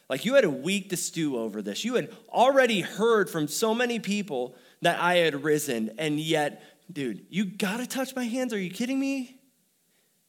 Like 0.09 0.25
you 0.25 0.33
had 0.33 0.43
a 0.43 0.49
week 0.49 0.89
to 0.89 0.97
stew 0.97 1.37
over 1.37 1.61
this. 1.61 1.85
You 1.85 1.93
had 1.93 2.11
already 2.29 2.81
heard 2.81 3.29
from 3.29 3.47
so 3.47 3.75
many 3.75 3.99
people 3.99 4.55
that 4.81 4.99
I 4.99 5.17
had 5.17 5.43
risen, 5.43 5.91
and 5.99 6.19
yet, 6.19 6.63
dude, 6.91 7.27
you 7.29 7.45
gotta 7.45 7.85
touch 7.85 8.15
my 8.15 8.23
hands. 8.23 8.53
Are 8.53 8.59
you 8.59 8.71
kidding 8.71 8.99
me? 8.99 9.39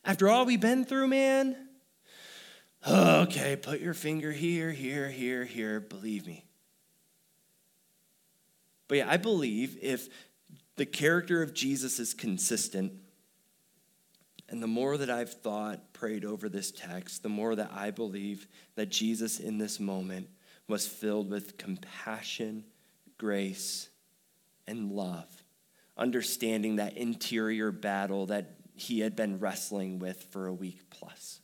After 0.05 0.29
all 0.29 0.45
we've 0.45 0.61
been 0.61 0.85
through, 0.85 1.09
man? 1.09 1.57
Okay, 2.87 3.57
put 3.57 3.81
your 3.81 3.95
finger 3.95 4.33
here, 4.33 4.71
here, 4.71 5.09
here, 5.09 5.47
here. 5.47 5.81
Believe 5.81 6.27
me. 6.27 6.45
But 8.87 8.99
yeah, 8.99 9.11
I 9.11 9.17
believe 9.17 9.79
if 9.81 10.11
the 10.79 10.87
character 10.87 11.43
of 11.43 11.53
Jesus 11.53 11.99
is 11.99 12.15
consistent, 12.15 12.93
and 14.49 14.63
the 14.63 14.67
more 14.67 14.97
that 14.97 15.11
I've 15.11 15.33
thought, 15.33 15.93
prayed 15.93 16.25
over 16.25 16.49
this 16.49 16.71
text, 16.71 17.23
the 17.23 17.29
more 17.29 17.55
that 17.57 17.71
I 17.75 17.91
believe 17.91 18.47
that 18.77 18.89
Jesus 18.89 19.41
in 19.41 19.59
this 19.59 19.79
moment 19.79 20.29
was 20.69 20.87
filled 20.87 21.31
with 21.31 21.59
compassion, 21.59 22.65
grace, 23.19 23.89
and 24.67 24.93
love, 24.93 25.43
understanding 25.97 26.77
that 26.77 26.97
interior 26.97 27.73
battle 27.73 28.27
that 28.27 28.55
he 28.75 29.01
had 29.01 29.17
been 29.17 29.41
wrestling 29.41 29.99
with 29.99 30.29
for 30.31 30.47
a 30.47 30.55
week 30.55 30.89
plus. 30.91 31.41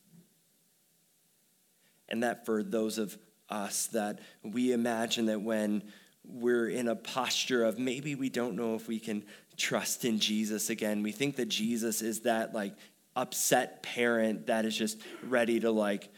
And 2.08 2.22
that 2.22 2.46
for 2.46 2.62
those 2.62 2.98
of 2.98 3.18
us 3.48 3.86
that 3.88 4.20
we 4.42 4.72
imagine 4.72 5.26
that 5.26 5.42
when 5.42 5.82
we're 6.26 6.68
in 6.68 6.88
a 6.88 6.96
posture 6.96 7.64
of 7.64 7.78
maybe 7.78 8.14
we 8.14 8.28
don't 8.28 8.56
know 8.56 8.74
if 8.74 8.88
we 8.88 8.98
can 8.98 9.24
trust 9.56 10.04
in 10.04 10.18
Jesus 10.18 10.70
again. 10.70 11.02
We 11.02 11.12
think 11.12 11.36
that 11.36 11.48
Jesus 11.48 12.02
is 12.02 12.20
that 12.20 12.54
like 12.54 12.74
upset 13.16 13.82
parent 13.82 14.46
that 14.46 14.64
is 14.64 14.76
just 14.76 15.00
ready 15.22 15.60
to 15.60 15.70
like 15.70 16.10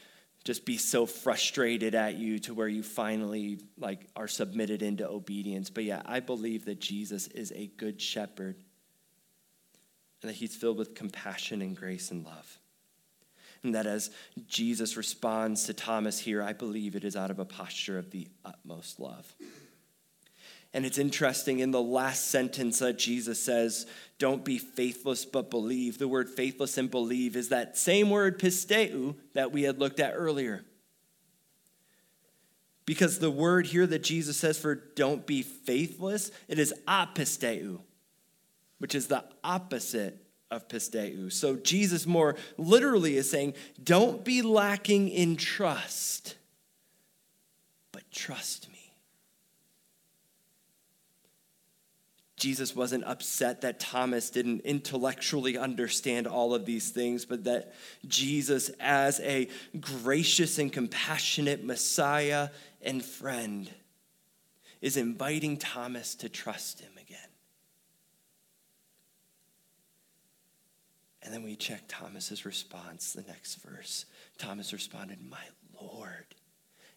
just 0.45 0.65
be 0.65 0.79
so 0.79 1.07
frustrated 1.07 1.95
at 1.95 2.15
you 2.15 2.39
to 2.39 2.55
where 2.55 2.69
you 2.69 2.83
finally 2.83 3.59
like 3.77 4.07
are 4.15 4.29
submitted 4.29 4.81
into 4.81 5.07
obedience. 5.07 5.71
But 5.71 5.85
yeah, 5.85 6.03
I 6.07 6.21
believe 6.21 6.65
that 6.67 6.81
Jesus 6.81 7.27
is 7.27 7.53
a 7.55 7.67
good 7.67 8.01
shepherd 8.01 8.57
and 10.23 10.31
that 10.31 10.35
he's 10.35 10.55
filled 10.55 10.79
with 10.79 10.95
compassion 10.95 11.63
and 11.63 11.77
grace 11.77 12.11
and 12.11 12.25
love. 12.25 12.59
And 13.63 13.75
that 13.75 13.87
as 13.87 14.11
Jesus 14.47 14.97
responds 14.97 15.65
to 15.65 15.75
Thomas 15.75 16.21
here, 16.21 16.43
I 16.43 16.53
believe 16.53 16.95
it 16.95 17.05
is 17.05 17.17
out 17.17 17.33
of 17.33 17.41
a 17.41 17.45
posture 17.45 17.99
of 17.99 18.13
the 18.13 18.29
utmost 18.45 19.01
love. 19.01 19.35
And 20.77 20.85
it's 20.85 20.99
interesting 20.99 21.61
in 21.61 21.71
the 21.71 21.81
last 21.81 22.27
sentence 22.27 22.81
that 22.81 22.99
Jesus 22.99 23.43
says, 23.43 23.87
Don't 24.19 24.45
be 24.45 24.59
faithless, 24.59 25.25
but 25.25 25.49
believe. 25.49 25.97
The 25.97 26.07
word 26.07 26.29
faithless 26.29 26.77
and 26.77 26.91
believe 26.91 27.35
is 27.35 27.49
that 27.49 27.79
same 27.79 28.11
word 28.11 28.39
pisteu 28.39 29.15
that 29.33 29.53
we 29.53 29.63
had 29.63 29.79
looked 29.79 30.01
at 30.01 30.13
earlier. 30.15 30.67
Because 32.85 33.19
the 33.19 33.31
word 33.31 33.65
here 33.65 33.87
that 33.87 34.03
Jesus 34.03 34.37
says 34.37 34.59
for 34.59 34.75
don't 34.75 35.27
be 35.27 35.41
faithless, 35.41 36.31
it 36.47 36.59
is 36.59 36.75
apisteu, 36.87 37.79
which 38.77 38.95
is 38.95 39.07
the 39.07 39.25
opposite 39.43 40.27
of 40.51 40.69
pisteu. 40.69 41.33
So 41.33 41.57
Jesus 41.57 42.05
more 42.05 42.37
literally 42.59 43.17
is 43.17 43.31
saying, 43.31 43.55
Don't 43.83 44.27
be 44.27 44.43
lacking 44.43 45.09
in 45.09 45.37
trust, 45.37 46.37
but 47.93 48.03
trust 48.11 48.71
me. 48.71 48.76
Jesus 52.37 52.77
wasn't 52.77 53.05
upset 53.05 53.63
that 53.63 53.81
Thomas 53.81 54.29
didn't 54.29 54.61
intellectually 54.61 55.57
understand 55.57 56.27
all 56.27 56.55
of 56.55 56.67
these 56.67 56.91
things, 56.91 57.25
but 57.25 57.45
that 57.45 57.73
Jesus, 58.07 58.71
as 58.79 59.21
a 59.21 59.49
gracious 59.81 60.59
and 60.59 60.71
compassionate 60.71 61.65
Messiah 61.65 62.51
and 62.83 63.03
friend, 63.03 63.71
is 64.83 64.99
inviting 64.99 65.57
Thomas 65.57 66.15
to 66.17 66.29
trust 66.29 66.81
him 66.81 66.93
again. 67.01 67.19
And 71.23 71.33
then 71.33 71.43
we 71.43 71.57
check 71.57 71.85
Thomas's 71.89 72.45
response, 72.45 73.15
the 73.15 73.23
next 73.23 73.57
verse. 73.57 74.05
Thomas 74.37 74.75
responded, 74.75 75.19
My 75.29 75.43
Lord 75.81 76.27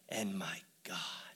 and 0.08 0.38
my 0.38 0.58
God. 0.84 1.29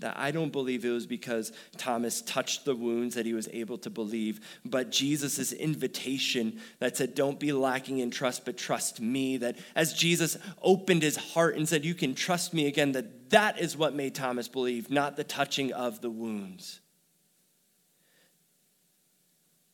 That 0.00 0.16
I 0.16 0.30
don't 0.30 0.52
believe 0.52 0.84
it 0.84 0.90
was 0.90 1.06
because 1.06 1.50
Thomas 1.76 2.22
touched 2.22 2.64
the 2.64 2.76
wounds 2.76 3.16
that 3.16 3.26
he 3.26 3.34
was 3.34 3.48
able 3.52 3.78
to 3.78 3.90
believe, 3.90 4.40
but 4.64 4.90
Jesus' 4.90 5.52
invitation 5.52 6.60
that 6.78 6.96
said, 6.96 7.16
Don't 7.16 7.40
be 7.40 7.52
lacking 7.52 7.98
in 7.98 8.12
trust, 8.12 8.44
but 8.44 8.56
trust 8.56 9.00
me. 9.00 9.38
That 9.38 9.58
as 9.74 9.92
Jesus 9.92 10.38
opened 10.62 11.02
his 11.02 11.16
heart 11.16 11.56
and 11.56 11.68
said, 11.68 11.84
You 11.84 11.94
can 11.94 12.14
trust 12.14 12.54
me 12.54 12.66
again, 12.66 12.92
that 12.92 13.30
that 13.30 13.58
is 13.58 13.76
what 13.76 13.92
made 13.92 14.14
Thomas 14.14 14.46
believe, 14.46 14.88
not 14.88 15.16
the 15.16 15.24
touching 15.24 15.72
of 15.72 16.00
the 16.00 16.10
wounds. 16.10 16.80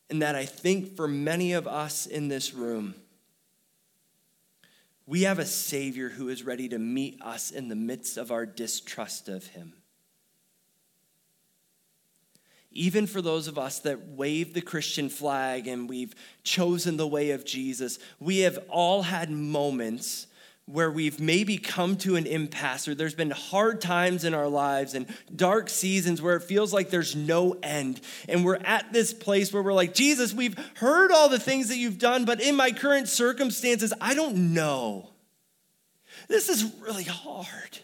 And 0.08 0.22
that 0.22 0.36
I 0.36 0.46
think 0.46 0.96
for 0.96 1.06
many 1.06 1.52
of 1.52 1.66
us 1.66 2.06
in 2.06 2.28
this 2.28 2.54
room, 2.54 2.94
we 5.06 5.22
have 5.22 5.38
a 5.38 5.44
Savior 5.44 6.08
who 6.08 6.30
is 6.30 6.44
ready 6.44 6.70
to 6.70 6.78
meet 6.78 7.20
us 7.20 7.50
in 7.50 7.68
the 7.68 7.76
midst 7.76 8.16
of 8.16 8.32
our 8.32 8.46
distrust 8.46 9.28
of 9.28 9.48
Him 9.48 9.74
even 12.74 13.06
for 13.06 13.22
those 13.22 13.48
of 13.48 13.58
us 13.58 13.78
that 13.80 14.08
wave 14.08 14.52
the 14.52 14.60
Christian 14.60 15.08
flag 15.08 15.66
and 15.66 15.88
we've 15.88 16.14
chosen 16.42 16.96
the 16.96 17.06
way 17.06 17.30
of 17.30 17.44
Jesus, 17.44 17.98
we 18.20 18.40
have 18.40 18.58
all 18.68 19.02
had 19.02 19.30
moments 19.30 20.26
where 20.66 20.90
we've 20.90 21.20
maybe 21.20 21.58
come 21.58 21.94
to 21.94 22.16
an 22.16 22.26
impasse 22.26 22.88
or 22.88 22.94
there's 22.94 23.14
been 23.14 23.30
hard 23.30 23.82
times 23.82 24.24
in 24.24 24.32
our 24.32 24.48
lives 24.48 24.94
and 24.94 25.06
dark 25.34 25.68
seasons 25.68 26.22
where 26.22 26.36
it 26.36 26.42
feels 26.42 26.72
like 26.72 26.88
there's 26.88 27.14
no 27.14 27.54
end. 27.62 28.00
And 28.28 28.44
we're 28.44 28.56
at 28.56 28.90
this 28.92 29.12
place 29.12 29.52
where 29.52 29.62
we're 29.62 29.74
like, 29.74 29.92
Jesus, 29.92 30.32
we've 30.32 30.56
heard 30.76 31.12
all 31.12 31.28
the 31.28 31.38
things 31.38 31.68
that 31.68 31.76
you've 31.76 31.98
done, 31.98 32.24
but 32.24 32.40
in 32.40 32.56
my 32.56 32.72
current 32.72 33.08
circumstances, 33.08 33.92
I 34.00 34.14
don't 34.14 34.54
know. 34.54 35.10
This 36.28 36.48
is 36.48 36.64
really 36.80 37.04
hard. 37.04 37.78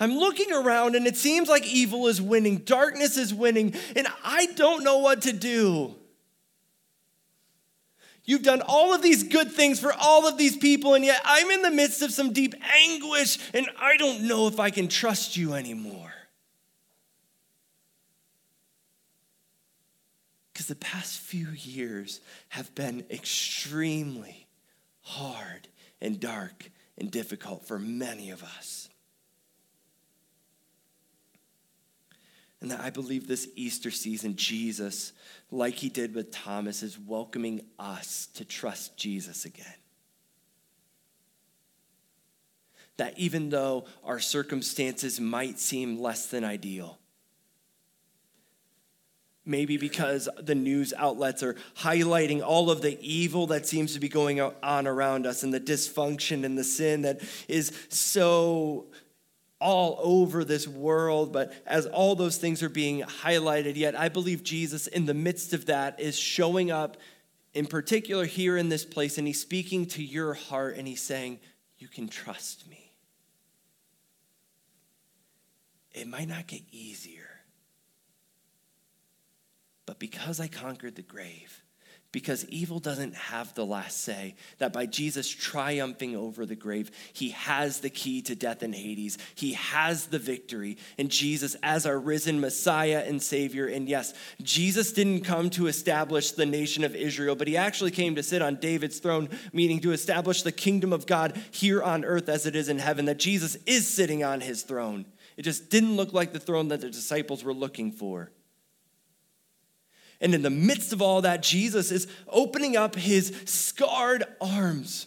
I'm 0.00 0.16
looking 0.16 0.52
around 0.52 0.94
and 0.94 1.06
it 1.06 1.16
seems 1.16 1.48
like 1.48 1.66
evil 1.66 2.06
is 2.08 2.20
winning, 2.20 2.58
darkness 2.58 3.16
is 3.16 3.32
winning, 3.34 3.74
and 3.96 4.06
I 4.24 4.46
don't 4.46 4.84
know 4.84 4.98
what 4.98 5.22
to 5.22 5.32
do. 5.32 5.94
You've 8.28 8.42
done 8.42 8.60
all 8.60 8.92
of 8.92 9.00
these 9.00 9.22
good 9.22 9.52
things 9.52 9.80
for 9.80 9.90
all 9.90 10.28
of 10.28 10.36
these 10.36 10.54
people, 10.54 10.92
and 10.92 11.02
yet 11.02 11.18
I'm 11.24 11.50
in 11.50 11.62
the 11.62 11.70
midst 11.70 12.02
of 12.02 12.12
some 12.12 12.34
deep 12.34 12.54
anguish, 12.76 13.38
and 13.54 13.66
I 13.80 13.96
don't 13.96 14.24
know 14.28 14.48
if 14.48 14.60
I 14.60 14.68
can 14.68 14.88
trust 14.88 15.38
you 15.38 15.54
anymore. 15.54 16.12
Because 20.52 20.66
the 20.66 20.74
past 20.74 21.20
few 21.20 21.48
years 21.48 22.20
have 22.50 22.74
been 22.74 23.06
extremely 23.10 24.46
hard 25.00 25.68
and 26.02 26.20
dark 26.20 26.70
and 26.98 27.10
difficult 27.10 27.66
for 27.66 27.78
many 27.78 28.30
of 28.30 28.42
us. 28.42 28.87
And 32.60 32.70
that 32.72 32.80
I 32.80 32.90
believe 32.90 33.28
this 33.28 33.48
Easter 33.54 33.90
season, 33.90 34.34
Jesus, 34.34 35.12
like 35.50 35.74
he 35.74 35.88
did 35.88 36.14
with 36.14 36.32
Thomas, 36.32 36.82
is 36.82 36.98
welcoming 36.98 37.62
us 37.78 38.28
to 38.34 38.44
trust 38.44 38.96
Jesus 38.96 39.44
again. 39.44 39.66
That 42.96 43.16
even 43.16 43.50
though 43.50 43.84
our 44.02 44.18
circumstances 44.18 45.20
might 45.20 45.60
seem 45.60 46.00
less 46.00 46.26
than 46.26 46.42
ideal, 46.42 46.98
maybe 49.48 49.76
because 49.76 50.28
the 50.38 50.54
news 50.54 50.92
outlets 50.96 51.44
are 51.44 51.54
highlighting 51.78 52.42
all 52.42 52.70
of 52.70 52.82
the 52.82 53.00
evil 53.00 53.46
that 53.46 53.66
seems 53.66 53.94
to 53.94 54.00
be 54.00 54.08
going 54.08 54.40
on 54.40 54.86
around 54.86 55.26
us 55.26 55.42
and 55.42 55.54
the 55.54 55.60
dysfunction 55.60 56.44
and 56.44 56.58
the 56.58 56.64
sin 56.64 57.02
that 57.02 57.20
is 57.48 57.72
so 57.88 58.86
all 59.60 59.98
over 60.02 60.44
this 60.44 60.68
world, 60.68 61.32
but 61.32 61.52
as 61.66 61.86
all 61.86 62.14
those 62.14 62.36
things 62.36 62.62
are 62.62 62.68
being 62.68 63.02
highlighted, 63.02 63.76
yet 63.76 63.98
I 63.98 64.08
believe 64.08 64.42
Jesus, 64.42 64.86
in 64.86 65.06
the 65.06 65.14
midst 65.14 65.52
of 65.52 65.66
that, 65.66 65.98
is 65.98 66.18
showing 66.18 66.70
up 66.70 66.96
in 67.54 67.66
particular 67.66 68.24
here 68.24 68.56
in 68.56 68.68
this 68.68 68.84
place, 68.84 69.18
and 69.18 69.26
he's 69.26 69.40
speaking 69.40 69.86
to 69.86 70.02
your 70.02 70.34
heart 70.34 70.76
and 70.76 70.86
he's 70.86 71.02
saying, 71.02 71.40
You 71.78 71.88
can 71.88 72.08
trust 72.08 72.68
me. 72.68 72.92
It 75.92 76.06
might 76.06 76.28
not 76.28 76.46
get 76.46 76.62
easier, 76.70 77.28
but 79.86 79.98
because 79.98 80.38
I 80.38 80.46
conquered 80.46 80.94
the 80.94 81.02
grave, 81.02 81.64
because 82.10 82.46
evil 82.46 82.78
doesn't 82.78 83.14
have 83.14 83.54
the 83.54 83.66
last 83.66 84.00
say. 84.00 84.34
That 84.58 84.72
by 84.72 84.86
Jesus 84.86 85.28
triumphing 85.28 86.16
over 86.16 86.46
the 86.46 86.56
grave, 86.56 86.90
he 87.12 87.30
has 87.30 87.80
the 87.80 87.90
key 87.90 88.22
to 88.22 88.34
death 88.34 88.62
and 88.62 88.74
Hades. 88.74 89.18
He 89.34 89.52
has 89.52 90.06
the 90.06 90.18
victory. 90.18 90.78
And 90.96 91.10
Jesus, 91.10 91.54
as 91.62 91.84
our 91.84 91.98
risen 91.98 92.40
Messiah 92.40 93.04
and 93.06 93.22
Savior, 93.22 93.66
and 93.66 93.88
yes, 93.88 94.14
Jesus 94.42 94.92
didn't 94.92 95.20
come 95.20 95.50
to 95.50 95.66
establish 95.66 96.32
the 96.32 96.46
nation 96.46 96.82
of 96.82 96.96
Israel, 96.96 97.36
but 97.36 97.48
he 97.48 97.56
actually 97.56 97.90
came 97.90 98.14
to 98.14 98.22
sit 98.22 98.40
on 98.40 98.56
David's 98.56 99.00
throne, 99.00 99.28
meaning 99.52 99.80
to 99.80 99.92
establish 99.92 100.42
the 100.42 100.52
kingdom 100.52 100.92
of 100.92 101.06
God 101.06 101.38
here 101.50 101.82
on 101.82 102.04
earth 102.04 102.28
as 102.30 102.46
it 102.46 102.56
is 102.56 102.70
in 102.70 102.78
heaven. 102.78 103.04
That 103.04 103.18
Jesus 103.18 103.56
is 103.66 103.86
sitting 103.86 104.24
on 104.24 104.40
his 104.40 104.62
throne. 104.62 105.04
It 105.36 105.42
just 105.42 105.68
didn't 105.68 105.96
look 105.96 106.12
like 106.12 106.32
the 106.32 106.40
throne 106.40 106.68
that 106.68 106.80
the 106.80 106.90
disciples 106.90 107.44
were 107.44 107.54
looking 107.54 107.92
for. 107.92 108.32
And 110.20 110.34
in 110.34 110.42
the 110.42 110.50
midst 110.50 110.92
of 110.92 111.00
all 111.00 111.22
that, 111.22 111.42
Jesus 111.42 111.92
is 111.92 112.08
opening 112.28 112.76
up 112.76 112.96
his 112.96 113.32
scarred 113.44 114.24
arms 114.40 115.06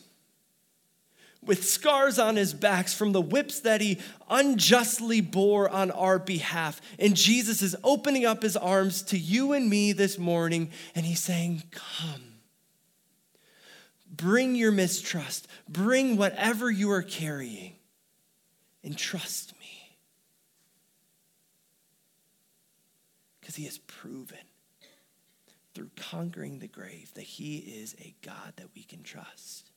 with 1.43 1.65
scars 1.67 2.19
on 2.19 2.35
his 2.35 2.53
backs 2.53 2.93
from 2.93 3.11
the 3.11 3.21
whips 3.21 3.61
that 3.61 3.81
he 3.81 3.97
unjustly 4.29 5.21
bore 5.21 5.67
on 5.69 5.89
our 5.91 6.19
behalf. 6.19 6.79
And 6.99 7.15
Jesus 7.15 7.61
is 7.61 7.75
opening 7.83 8.25
up 8.25 8.43
his 8.43 8.55
arms 8.55 9.01
to 9.03 9.17
you 9.17 9.53
and 9.53 9.69
me 9.69 9.91
this 9.91 10.17
morning, 10.17 10.71
and 10.93 11.05
he's 11.05 11.21
saying, 11.21 11.63
Come. 11.71 12.21
Bring 14.13 14.55
your 14.55 14.71
mistrust, 14.71 15.47
bring 15.67 16.17
whatever 16.17 16.69
you 16.69 16.91
are 16.91 17.01
carrying, 17.01 17.73
and 18.83 18.95
trust 18.95 19.53
me. 19.59 19.97
Because 23.39 23.55
he 23.55 23.63
has 23.65 23.79
proven 23.79 24.37
through 25.73 25.91
conquering 25.95 26.59
the 26.59 26.67
grave 26.67 27.13
that 27.15 27.23
He 27.23 27.57
is 27.57 27.95
a 27.99 28.15
God 28.21 28.53
that 28.57 28.67
we 28.75 28.83
can 28.83 29.03
trust. 29.03 29.71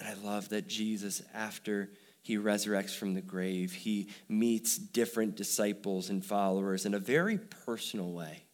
And 0.00 0.08
I 0.08 0.14
love 0.26 0.50
that 0.50 0.68
Jesus, 0.68 1.22
after 1.34 1.90
he 2.22 2.36
resurrects 2.36 2.94
from 2.94 3.14
the 3.14 3.22
grave, 3.22 3.72
he 3.72 4.10
meets 4.28 4.76
different 4.76 5.34
disciples 5.34 6.10
and 6.10 6.22
followers 6.24 6.84
in 6.84 6.94
a 6.94 6.98
very 6.98 7.38
personal 7.38 8.12
way. 8.12 8.44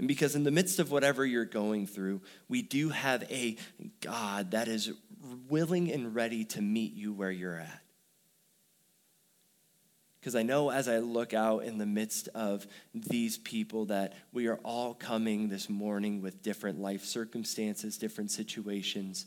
And 0.00 0.08
because 0.08 0.34
in 0.34 0.42
the 0.42 0.50
midst 0.50 0.80
of 0.80 0.90
whatever 0.90 1.24
you're 1.24 1.44
going 1.44 1.86
through, 1.86 2.20
we 2.48 2.62
do 2.62 2.88
have 2.88 3.22
a 3.30 3.56
God 4.00 4.50
that 4.50 4.66
is 4.66 4.90
willing 5.48 5.92
and 5.92 6.14
ready 6.14 6.44
to 6.46 6.60
meet 6.60 6.94
you 6.94 7.12
where 7.12 7.30
you're 7.30 7.58
at. 7.58 7.83
Because 10.24 10.36
I 10.36 10.42
know 10.42 10.70
as 10.70 10.88
I 10.88 11.00
look 11.00 11.34
out 11.34 11.64
in 11.64 11.76
the 11.76 11.84
midst 11.84 12.30
of 12.34 12.66
these 12.94 13.36
people 13.36 13.84
that 13.86 14.14
we 14.32 14.46
are 14.46 14.58
all 14.64 14.94
coming 14.94 15.50
this 15.50 15.68
morning 15.68 16.22
with 16.22 16.42
different 16.42 16.80
life 16.80 17.04
circumstances, 17.04 17.98
different 17.98 18.30
situations. 18.30 19.26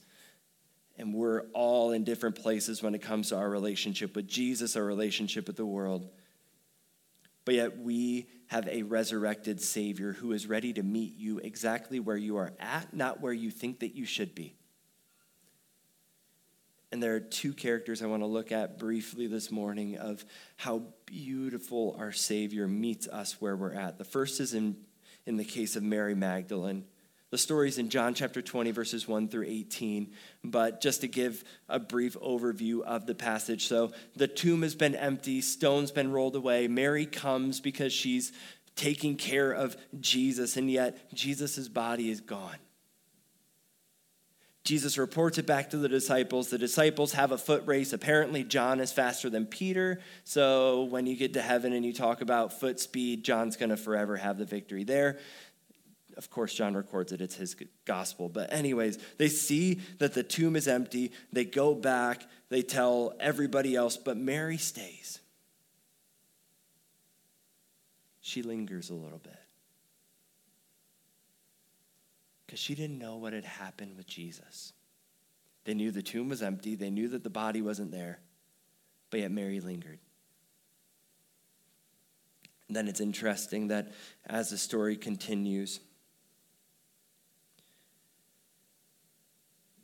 And 0.98 1.14
we're 1.14 1.44
all 1.54 1.92
in 1.92 2.04
different 2.04 2.36
places 2.36 2.82
when 2.82 2.96
it 2.96 3.04
comes 3.04 3.30
to 3.30 3.36
our 3.36 3.48
relationship 3.48 4.16
with 4.16 4.28
Jesus, 4.28 4.76
our 4.76 4.84
relationship 4.84 5.46
with 5.46 5.56
the 5.56 5.68
world. 5.68 6.10
But 7.46 7.54
yet 7.54 7.78
we 7.78 8.28
have 8.48 8.68
a 8.68 8.82
resurrected 8.82 9.62
Savior 9.62 10.14
who 10.14 10.32
is 10.32 10.48
ready 10.48 10.74
to 10.74 10.82
meet 10.82 11.16
you 11.16 11.38
exactly 11.38 12.00
where 12.00 12.18
you 12.18 12.38
are 12.38 12.54
at, 12.60 12.92
not 12.92 13.22
where 13.22 13.34
you 13.34 13.52
think 13.52 13.82
that 13.82 13.94
you 13.94 14.06
should 14.06 14.34
be. 14.34 14.56
And 16.92 17.04
there 17.04 17.16
are 17.16 17.20
two 17.20 17.54
characters 17.54 18.02
I 18.02 18.06
want 18.06 18.24
to 18.24 18.28
look 18.28 18.52
at 18.52 18.80
briefly 18.80 19.28
this 19.28 19.52
morning 19.52 19.98
of 19.98 20.24
how 20.56 20.84
beautiful 21.06 21.96
our 22.00 22.14
Savior 22.14 22.68
meets 22.68 23.08
us 23.08 23.42
where 23.42 23.58
we're 23.58 23.74
at. 23.74 23.98
The 23.98 24.06
first 24.06 24.40
is 24.40 24.54
in, 24.54 24.78
in 25.26 25.36
the 25.36 25.44
case 25.44 25.76
of 25.76 25.84
Mary 25.84 26.16
Magdalene. 26.16 26.86
The 27.30 27.38
story 27.38 27.68
is 27.68 27.78
in 27.78 27.90
John 27.90 28.14
chapter 28.14 28.42
20, 28.42 28.72
verses 28.72 29.06
1 29.06 29.28
through 29.28 29.48
18. 29.48 30.14
But 30.46 30.80
just 30.80 31.02
to 31.02 31.10
give 31.10 31.44
a 31.68 31.78
brief 31.78 32.16
overview 32.20 32.84
of 32.84 33.06
the 33.06 33.16
passage. 33.16 33.68
So 33.68 33.92
the 34.16 34.30
tomb 34.30 34.62
has 34.62 34.76
been 34.76 34.96
empty, 34.96 35.42
stone's 35.42 35.92
been 35.92 36.14
rolled 36.14 36.38
away. 36.38 36.70
Mary 36.70 37.06
comes 37.06 37.60
because 37.60 37.92
she's 37.92 38.32
taking 38.78 39.18
care 39.18 39.52
of 39.52 39.76
Jesus, 40.00 40.56
and 40.56 40.72
yet 40.72 41.14
Jesus' 41.14 41.68
body 41.68 42.10
is 42.10 42.22
gone. 42.22 42.56
Jesus 44.68 44.98
reports 44.98 45.38
it 45.38 45.46
back 45.46 45.70
to 45.70 45.78
the 45.78 45.88
disciples. 45.88 46.50
The 46.50 46.58
disciples 46.58 47.14
have 47.14 47.32
a 47.32 47.38
foot 47.38 47.64
race. 47.66 47.94
Apparently, 47.94 48.44
John 48.44 48.82
is 48.82 48.92
faster 48.92 49.30
than 49.30 49.46
Peter. 49.46 50.02
So, 50.26 50.84
when 50.84 51.08
you 51.08 51.16
get 51.16 51.36
to 51.36 51.42
heaven 51.42 51.72
and 51.72 51.86
you 51.86 51.94
talk 51.94 52.20
about 52.20 52.60
foot 52.60 52.78
speed, 52.82 53.24
John's 53.24 53.56
going 53.56 53.70
to 53.70 53.78
forever 53.78 54.18
have 54.18 54.38
the 54.38 54.44
victory 54.44 54.84
there. 54.84 55.20
Of 56.18 56.30
course, 56.30 56.54
John 56.54 56.76
records 56.76 57.14
it, 57.14 57.22
it's 57.22 57.36
his 57.36 57.56
gospel. 57.86 58.28
But, 58.28 58.52
anyways, 58.52 59.00
they 59.18 59.30
see 59.30 59.80
that 60.00 60.14
the 60.14 60.24
tomb 60.24 60.58
is 60.58 60.68
empty. 60.68 61.14
They 61.32 61.46
go 61.46 61.74
back, 61.74 62.24
they 62.50 62.62
tell 62.62 63.14
everybody 63.22 63.74
else, 63.74 63.96
but 63.96 64.18
Mary 64.18 64.58
stays. 64.58 65.22
She 68.20 68.42
lingers 68.42 68.90
a 68.90 68.96
little 68.96 69.20
bit 69.20 69.47
because 72.48 72.60
she 72.60 72.74
didn't 72.74 72.98
know 72.98 73.18
what 73.18 73.34
had 73.34 73.46
happened 73.46 73.98
with 73.98 74.08
Jesus. 74.08 74.72
They 75.66 75.74
knew 75.74 75.92
the 75.92 76.02
tomb 76.02 76.30
was 76.30 76.42
empty, 76.42 76.76
they 76.76 76.90
knew 76.90 77.10
that 77.10 77.24
the 77.24 77.30
body 77.30 77.62
wasn't 77.62 77.92
there, 77.92 78.22
but 79.12 79.20
yet 79.20 79.32
Mary 79.32 79.60
lingered. 79.60 80.00
And 82.68 82.76
then 82.76 82.88
it's 82.88 83.02
interesting 83.02 83.68
that 83.68 83.92
as 84.26 84.50
the 84.50 84.58
story 84.58 84.96
continues, 84.96 85.82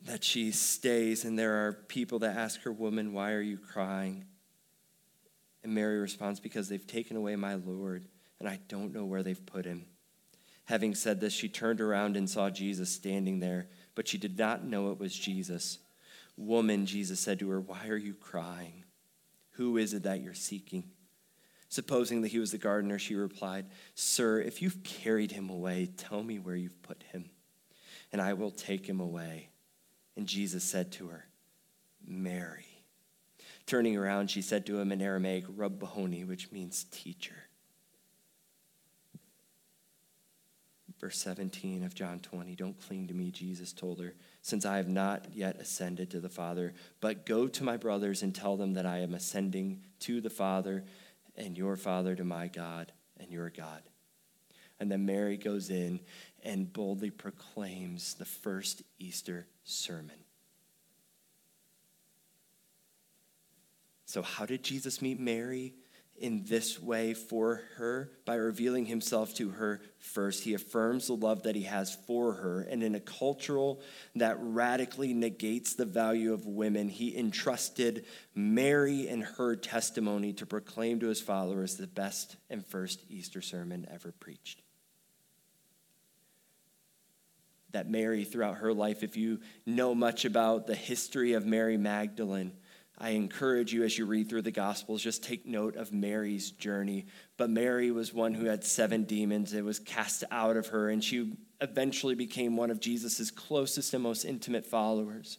that 0.05 0.23
she 0.23 0.51
stays, 0.51 1.23
and 1.23 1.37
there 1.39 1.65
are 1.65 1.73
people 1.73 2.19
that 2.19 2.35
ask 2.35 2.61
her, 2.63 2.71
Woman, 2.71 3.13
why 3.13 3.31
are 3.31 3.41
you 3.41 3.57
crying? 3.57 4.25
And 5.63 5.73
Mary 5.73 5.99
responds, 5.99 6.41
Because 6.41 6.67
they've 6.67 6.85
taken 6.85 7.15
away 7.15 7.35
my 7.37 7.55
Lord, 7.55 8.05
and 8.39 8.49
I 8.49 8.59
don't 8.67 8.93
know 8.93 9.05
where 9.05 9.23
they've 9.23 9.45
put 9.45 9.65
him. 9.65 9.85
Having 10.65 10.95
said 10.95 11.19
this, 11.19 11.33
she 11.33 11.49
turned 11.49 11.81
around 11.81 12.15
and 12.15 12.29
saw 12.29 12.49
Jesus 12.49 12.89
standing 12.89 13.39
there, 13.39 13.67
but 13.95 14.07
she 14.07 14.17
did 14.17 14.37
not 14.37 14.63
know 14.63 14.91
it 14.91 14.99
was 14.99 15.13
Jesus. 15.13 15.79
Woman, 16.37 16.85
Jesus 16.85 17.19
said 17.19 17.39
to 17.39 17.49
her, 17.49 17.59
Why 17.59 17.87
are 17.87 17.97
you 17.97 18.13
crying? 18.13 18.83
Who 19.51 19.77
is 19.77 19.93
it 19.93 20.03
that 20.03 20.21
you're 20.21 20.33
seeking? 20.33 20.85
Supposing 21.69 22.21
that 22.21 22.29
he 22.29 22.39
was 22.39 22.51
the 22.51 22.57
gardener, 22.57 22.97
she 22.97 23.15
replied, 23.15 23.65
Sir, 23.95 24.39
if 24.39 24.61
you've 24.61 24.83
carried 24.83 25.31
him 25.31 25.49
away, 25.49 25.89
tell 25.97 26.23
me 26.23 26.39
where 26.39 26.55
you've 26.55 26.81
put 26.83 27.03
him, 27.11 27.29
and 28.11 28.21
I 28.21 28.33
will 28.33 28.51
take 28.51 28.85
him 28.85 28.99
away. 28.99 29.49
And 30.15 30.27
Jesus 30.27 30.63
said 30.63 30.91
to 30.93 31.07
her, 31.07 31.25
Mary. 32.05 32.67
Turning 33.65 33.97
around, 33.97 34.29
she 34.29 34.41
said 34.41 34.65
to 34.65 34.79
him 34.79 34.91
in 34.91 35.01
Aramaic, 35.01 35.45
Rabboni, 35.47 36.23
which 36.23 36.51
means 36.51 36.85
teacher. 36.91 37.42
Verse 41.03 41.17
17 41.17 41.83
of 41.83 41.93
John 41.93 42.21
20 42.21 42.55
Don't 42.55 42.79
cling 42.79 43.09
to 43.09 43.13
me, 43.13 43.29
Jesus 43.29 43.73
told 43.73 43.99
her, 43.99 44.13
since 44.41 44.65
I 44.65 44.77
have 44.77 44.87
not 44.87 45.25
yet 45.33 45.57
ascended 45.59 46.09
to 46.11 46.21
the 46.21 46.29
Father, 46.29 46.73
but 47.01 47.25
go 47.25 47.49
to 47.49 47.63
my 47.65 47.75
brothers 47.75 48.23
and 48.23 48.33
tell 48.33 48.55
them 48.55 48.75
that 48.75 48.85
I 48.85 48.99
am 48.99 49.13
ascending 49.13 49.81
to 49.99 50.21
the 50.21 50.29
Father 50.29 50.85
and 51.35 51.57
your 51.57 51.75
Father, 51.75 52.15
to 52.15 52.23
my 52.23 52.47
God 52.47 52.93
and 53.19 53.29
your 53.29 53.49
God. 53.49 53.81
And 54.79 54.89
then 54.89 55.05
Mary 55.05 55.35
goes 55.35 55.69
in 55.69 55.99
and 56.41 56.71
boldly 56.71 57.09
proclaims 57.09 58.13
the 58.13 58.23
first 58.23 58.81
Easter 58.97 59.45
sermon. 59.65 60.15
So, 64.05 64.21
how 64.21 64.45
did 64.45 64.63
Jesus 64.63 65.01
meet 65.01 65.19
Mary? 65.19 65.73
In 66.15 66.43
this 66.45 66.79
way 66.79 67.13
for 67.13 67.61
her 67.75 68.11
by 68.23 68.35
revealing 68.35 68.85
himself 68.85 69.33
to 69.35 69.49
her 69.49 69.81
first. 69.97 70.43
He 70.43 70.53
affirms 70.53 71.07
the 71.07 71.15
love 71.15 71.43
that 71.43 71.55
he 71.55 71.63
has 71.63 71.95
for 72.07 72.33
her. 72.33 72.61
And 72.61 72.83
in 72.83 72.95
a 72.95 72.99
cultural 72.99 73.81
that 74.15 74.37
radically 74.39 75.13
negates 75.13 75.73
the 75.73 75.85
value 75.85 76.33
of 76.33 76.45
women, 76.45 76.87
he 76.87 77.17
entrusted 77.17 78.05
Mary 78.35 79.07
and 79.07 79.23
her 79.23 79.55
testimony 79.55 80.33
to 80.33 80.45
proclaim 80.45 80.99
to 80.99 81.07
his 81.07 81.21
followers 81.21 81.75
the 81.75 81.87
best 81.87 82.37
and 82.49 82.65
first 82.65 83.03
Easter 83.09 83.41
sermon 83.41 83.87
ever 83.91 84.11
preached. 84.11 84.61
That 87.71 87.89
Mary, 87.89 88.23
throughout 88.23 88.57
her 88.57 88.71
life, 88.71 89.01
if 89.01 89.17
you 89.17 89.39
know 89.65 89.95
much 89.95 90.25
about 90.25 90.67
the 90.67 90.75
history 90.75 91.33
of 91.33 91.43
Mary 91.43 91.75
Magdalene, 91.75 92.53
I 93.03 93.09
encourage 93.09 93.73
you 93.73 93.83
as 93.83 93.97
you 93.97 94.05
read 94.05 94.29
through 94.29 94.43
the 94.43 94.51
Gospels, 94.51 95.03
just 95.03 95.25
take 95.25 95.45
note 95.45 95.75
of 95.75 95.91
Mary's 95.91 96.51
journey. 96.51 97.05
But 97.35 97.49
Mary 97.49 97.91
was 97.91 98.13
one 98.13 98.33
who 98.33 98.45
had 98.45 98.63
seven 98.63 99.03
demons. 99.03 99.51
It 99.53 99.65
was 99.65 99.77
cast 99.77 100.23
out 100.31 100.55
of 100.55 100.67
her, 100.67 100.87
and 100.87 101.03
she 101.03 101.33
eventually 101.59 102.15
became 102.15 102.55
one 102.55 102.71
of 102.71 102.79
Jesus' 102.79 103.29
closest 103.29 103.93
and 103.93 104.01
most 104.01 104.23
intimate 104.23 104.65
followers. 104.65 105.37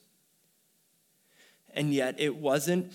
And 1.72 1.94
yet, 1.94 2.20
it 2.20 2.36
wasn't 2.36 2.92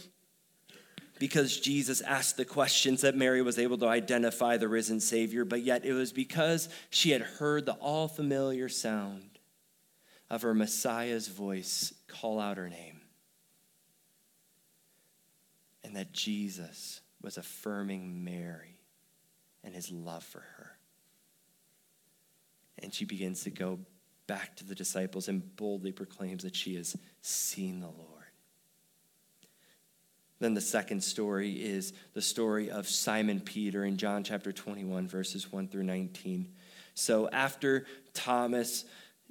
because 1.18 1.60
Jesus 1.60 2.02
asked 2.02 2.38
the 2.38 2.46
questions 2.46 3.02
that 3.02 3.16
Mary 3.16 3.42
was 3.42 3.58
able 3.58 3.80
to 3.80 3.88
identify 3.88 4.58
the 4.58 4.68
risen 4.68 5.00
Savior, 5.00 5.46
but 5.46 5.64
yet 5.64 5.84
it 5.84 5.94
was 5.94 6.14
because 6.14 6.70
she 6.92 7.10
had 7.10 7.22
heard 7.22 7.66
the 7.66 7.74
all 7.74 8.08
familiar 8.08 8.70
sound 8.70 9.40
of 10.30 10.44
her 10.44 10.54
Messiah's 10.54 11.28
voice 11.28 11.92
call 12.08 12.40
out 12.40 12.58
her 12.58 12.70
name 12.70 12.89
and 15.90 15.98
that 15.98 16.14
Jesus 16.14 17.02
was 17.20 17.38
affirming 17.38 18.24
Mary 18.24 18.78
and 19.64 19.74
his 19.74 19.92
love 19.92 20.24
for 20.24 20.42
her. 20.42 20.78
And 22.78 22.94
she 22.94 23.06
begins 23.06 23.44
to 23.46 23.50
go 23.50 23.80
back 24.28 24.56
to 24.58 24.64
the 24.64 24.76
disciples 24.76 25.28
and 25.28 25.56
boldly 25.56 25.92
proclaims 25.92 26.44
that 26.44 26.56
she 26.56 26.76
has 26.76 26.96
seen 27.24 27.80
the 27.80 27.88
Lord. 27.88 28.06
Then 30.38 30.54
the 30.54 30.62
second 30.62 31.04
story 31.04 31.54
is 31.54 31.92
the 32.14 32.22
story 32.22 32.70
of 32.70 32.88
Simon 32.88 33.40
Peter 33.40 33.84
in 33.84 33.98
John 33.98 34.24
chapter 34.24 34.52
21, 34.52 35.08
verses 35.08 35.52
1 35.52 35.70
through 35.70 35.84
19. 35.84 36.54
So 36.94 37.28
after 37.32 37.88
Thomas, 38.14 38.86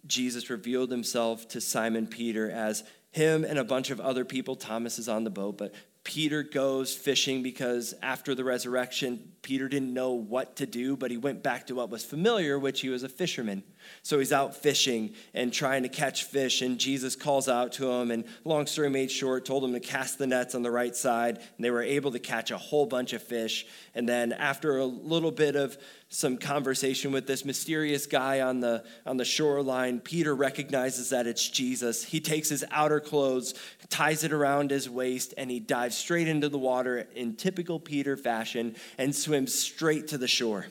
Jesus 0.06 0.50
revealed 0.50 0.90
himself 0.90 1.46
to 1.50 1.60
Simon 1.60 2.08
Peter 2.08 2.50
as 2.50 2.82
him 3.10 3.44
and 3.44 3.58
a 3.58 3.64
bunch 3.64 3.90
of 3.90 4.00
other 4.00 4.24
people. 4.24 4.56
Thomas 4.56 4.98
is 4.98 5.08
on 5.08 5.24
the 5.24 5.30
boat, 5.30 5.56
but 5.56 5.74
Peter 6.08 6.42
goes 6.42 6.94
fishing 6.96 7.42
because 7.42 7.92
after 8.02 8.34
the 8.34 8.42
resurrection, 8.42 9.32
Peter 9.48 9.66
didn't 9.66 9.94
know 9.94 10.12
what 10.12 10.56
to 10.56 10.66
do, 10.66 10.94
but 10.94 11.10
he 11.10 11.16
went 11.16 11.42
back 11.42 11.66
to 11.68 11.74
what 11.74 11.88
was 11.88 12.04
familiar, 12.04 12.58
which 12.58 12.82
he 12.82 12.90
was 12.90 13.02
a 13.02 13.08
fisherman. 13.08 13.62
So 14.02 14.18
he's 14.18 14.30
out 14.30 14.54
fishing 14.54 15.14
and 15.32 15.50
trying 15.50 15.84
to 15.84 15.88
catch 15.88 16.24
fish, 16.24 16.60
and 16.60 16.78
Jesus 16.78 17.16
calls 17.16 17.48
out 17.48 17.72
to 17.72 17.90
him. 17.90 18.10
And 18.10 18.24
long 18.44 18.66
story 18.66 18.90
made 18.90 19.10
short, 19.10 19.46
told 19.46 19.64
him 19.64 19.72
to 19.72 19.80
cast 19.80 20.18
the 20.18 20.26
nets 20.26 20.54
on 20.54 20.62
the 20.62 20.70
right 20.70 20.94
side, 20.94 21.38
and 21.38 21.64
they 21.64 21.70
were 21.70 21.82
able 21.82 22.10
to 22.10 22.18
catch 22.18 22.50
a 22.50 22.58
whole 22.58 22.84
bunch 22.84 23.14
of 23.14 23.22
fish. 23.22 23.64
And 23.94 24.06
then 24.06 24.34
after 24.34 24.76
a 24.76 24.84
little 24.84 25.30
bit 25.30 25.56
of 25.56 25.78
some 26.10 26.38
conversation 26.38 27.12
with 27.12 27.26
this 27.26 27.44
mysterious 27.44 28.06
guy 28.06 28.40
on 28.40 28.60
the 28.60 28.82
on 29.04 29.18
the 29.18 29.24
shoreline, 29.24 30.00
Peter 30.00 30.34
recognizes 30.34 31.10
that 31.10 31.26
it's 31.26 31.46
Jesus. 31.48 32.02
He 32.02 32.20
takes 32.20 32.48
his 32.48 32.64
outer 32.70 32.98
clothes, 32.98 33.54
ties 33.90 34.24
it 34.24 34.32
around 34.32 34.70
his 34.70 34.88
waist, 34.88 35.34
and 35.36 35.50
he 35.50 35.60
dives 35.60 35.96
straight 35.96 36.26
into 36.26 36.48
the 36.48 36.58
water 36.58 37.06
in 37.14 37.36
typical 37.36 37.78
Peter 37.78 38.16
fashion 38.16 38.74
and 38.96 39.14
swims 39.14 39.37
straight 39.46 40.08
to 40.08 40.18
the 40.18 40.28
shore. 40.28 40.66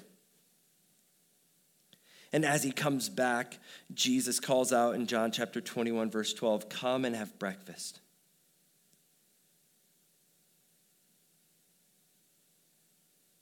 And 2.34 2.44
as 2.44 2.64
he 2.64 2.72
comes 2.72 3.10
back, 3.10 3.58
Jesus 3.94 4.40
calls 4.40 4.74
out 4.74 4.96
in 4.96 5.08
John 5.08 5.32
chapter 5.32 5.62
21, 5.62 6.12
verse 6.12 6.34
12, 6.34 6.70
Come 6.70 7.06
and 7.06 7.16
have 7.16 7.38
breakfast. 7.40 8.02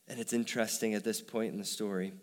And 0.07 0.19
it's 0.19 0.33
interesting 0.33 0.93
at 0.93 1.03
this 1.03 1.19
point 1.19 1.51
in 1.51 1.59
the 1.59 1.65
story, 1.65 2.13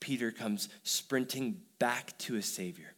Peter 0.00 0.30
comes 0.30 0.68
sprinting 0.82 1.62
back 1.78 2.16
to 2.18 2.34
his 2.34 2.46
Savior 2.46 2.92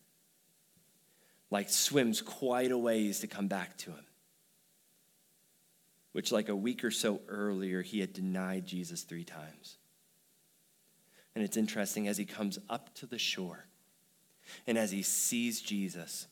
like 1.55 1.70
swims 1.70 2.20
quite 2.20 2.72
a 2.72 2.76
ways 2.76 3.20
to 3.20 3.28
come 3.28 3.47
back 3.47 3.78
to 3.78 3.90
him. 3.90 4.05
Which, 6.14 6.30
like 6.30 6.48
a 6.48 6.54
week 6.54 6.84
or 6.84 6.92
so 6.92 7.20
earlier, 7.28 7.82
he 7.82 7.98
had 7.98 8.12
denied 8.12 8.66
Jesus 8.66 9.02
three 9.02 9.24
times. 9.24 9.78
And 11.34 11.42
it's 11.42 11.56
interesting 11.56 12.06
as 12.06 12.16
he 12.16 12.24
comes 12.24 12.56
up 12.70 12.94
to 12.94 13.06
the 13.06 13.18
shore 13.18 13.66
and 14.64 14.78
as 14.78 14.92
he 14.92 15.02
sees 15.02 15.60
Jesus, 15.60 16.28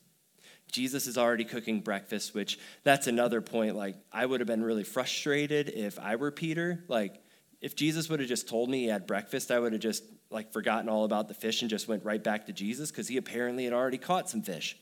Jesus 0.71 1.05
is 1.05 1.17
already 1.17 1.43
cooking 1.43 1.81
breakfast, 1.81 2.33
which 2.33 2.57
that's 2.83 3.07
another 3.07 3.41
point. 3.41 3.75
Like, 3.75 3.97
I 4.09 4.25
would 4.25 4.39
have 4.39 4.47
been 4.47 4.63
really 4.63 4.85
frustrated 4.85 5.67
if 5.67 5.99
I 5.99 6.15
were 6.15 6.31
Peter. 6.31 6.85
Like, 6.87 7.21
if 7.59 7.75
Jesus 7.75 8.07
would 8.07 8.21
have 8.21 8.29
just 8.29 8.47
told 8.47 8.69
me 8.69 8.83
he 8.83 8.87
had 8.87 9.05
breakfast, 9.05 9.51
I 9.51 9.59
would 9.59 9.73
have 9.73 9.81
just 9.81 10.05
like 10.29 10.53
forgotten 10.53 10.87
all 10.87 11.03
about 11.03 11.27
the 11.27 11.33
fish 11.33 11.61
and 11.61 11.69
just 11.69 11.89
went 11.89 12.05
right 12.05 12.23
back 12.23 12.45
to 12.45 12.53
Jesus 12.53 12.89
because 12.89 13.09
he 13.09 13.17
apparently 13.17 13.65
had 13.65 13.73
already 13.73 13.97
caught 13.97 14.29
some 14.29 14.41
fish. 14.41 14.77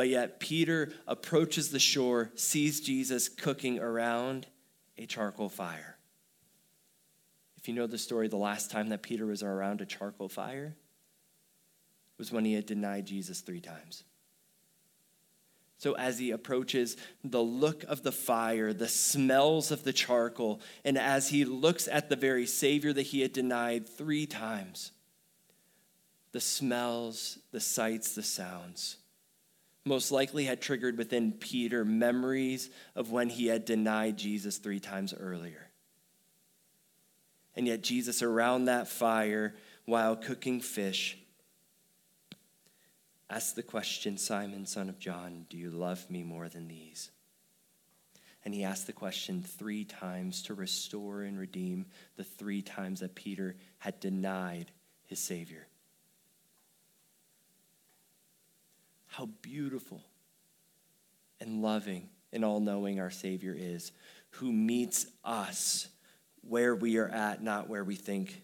But 0.00 0.08
yet, 0.08 0.40
Peter 0.40 0.94
approaches 1.06 1.72
the 1.72 1.78
shore, 1.78 2.30
sees 2.34 2.80
Jesus 2.80 3.28
cooking 3.28 3.78
around 3.78 4.46
a 4.96 5.04
charcoal 5.04 5.50
fire. 5.50 5.98
If 7.58 7.68
you 7.68 7.74
know 7.74 7.86
the 7.86 7.98
story, 7.98 8.26
the 8.26 8.38
last 8.38 8.70
time 8.70 8.88
that 8.88 9.02
Peter 9.02 9.26
was 9.26 9.42
around 9.42 9.82
a 9.82 9.84
charcoal 9.84 10.30
fire 10.30 10.74
was 12.16 12.32
when 12.32 12.46
he 12.46 12.54
had 12.54 12.64
denied 12.64 13.04
Jesus 13.04 13.42
three 13.42 13.60
times. 13.60 14.04
So, 15.76 15.92
as 15.92 16.18
he 16.18 16.30
approaches 16.30 16.96
the 17.22 17.42
look 17.42 17.84
of 17.84 18.02
the 18.02 18.10
fire, 18.10 18.72
the 18.72 18.88
smells 18.88 19.70
of 19.70 19.84
the 19.84 19.92
charcoal, 19.92 20.62
and 20.82 20.96
as 20.96 21.28
he 21.28 21.44
looks 21.44 21.86
at 21.86 22.08
the 22.08 22.16
very 22.16 22.46
Savior 22.46 22.94
that 22.94 23.02
he 23.02 23.20
had 23.20 23.34
denied 23.34 23.86
three 23.86 24.24
times, 24.24 24.92
the 26.32 26.40
smells, 26.40 27.38
the 27.52 27.60
sights, 27.60 28.14
the 28.14 28.22
sounds 28.22 28.96
most 29.84 30.12
likely 30.12 30.44
had 30.44 30.60
triggered 30.60 30.98
within 30.98 31.32
Peter 31.32 31.84
memories 31.84 32.70
of 32.94 33.10
when 33.10 33.28
he 33.28 33.46
had 33.46 33.64
denied 33.64 34.16
Jesus 34.16 34.58
three 34.58 34.80
times 34.80 35.14
earlier. 35.18 35.70
And 37.56 37.66
yet, 37.66 37.82
Jesus, 37.82 38.22
around 38.22 38.66
that 38.66 38.88
fire 38.88 39.54
while 39.86 40.16
cooking 40.16 40.60
fish, 40.60 41.18
asked 43.28 43.56
the 43.56 43.62
question 43.62 44.18
Simon, 44.18 44.66
son 44.66 44.88
of 44.88 44.98
John, 44.98 45.46
do 45.48 45.56
you 45.56 45.70
love 45.70 46.10
me 46.10 46.22
more 46.22 46.48
than 46.48 46.68
these? 46.68 47.10
And 48.44 48.54
he 48.54 48.64
asked 48.64 48.86
the 48.86 48.92
question 48.92 49.42
three 49.42 49.84
times 49.84 50.42
to 50.42 50.54
restore 50.54 51.22
and 51.22 51.38
redeem 51.38 51.86
the 52.16 52.24
three 52.24 52.62
times 52.62 53.00
that 53.00 53.14
Peter 53.14 53.56
had 53.78 54.00
denied 54.00 54.70
his 55.06 55.18
Savior. 55.18 55.66
How 59.10 59.26
beautiful 59.42 60.02
and 61.40 61.62
loving 61.62 62.08
and 62.32 62.44
all 62.44 62.60
knowing 62.60 63.00
our 63.00 63.10
Savior 63.10 63.54
is, 63.56 63.90
who 64.30 64.52
meets 64.52 65.06
us 65.24 65.88
where 66.42 66.74
we 66.74 66.96
are 66.98 67.08
at, 67.08 67.42
not 67.42 67.68
where 67.68 67.82
we 67.82 67.96
think 67.96 68.42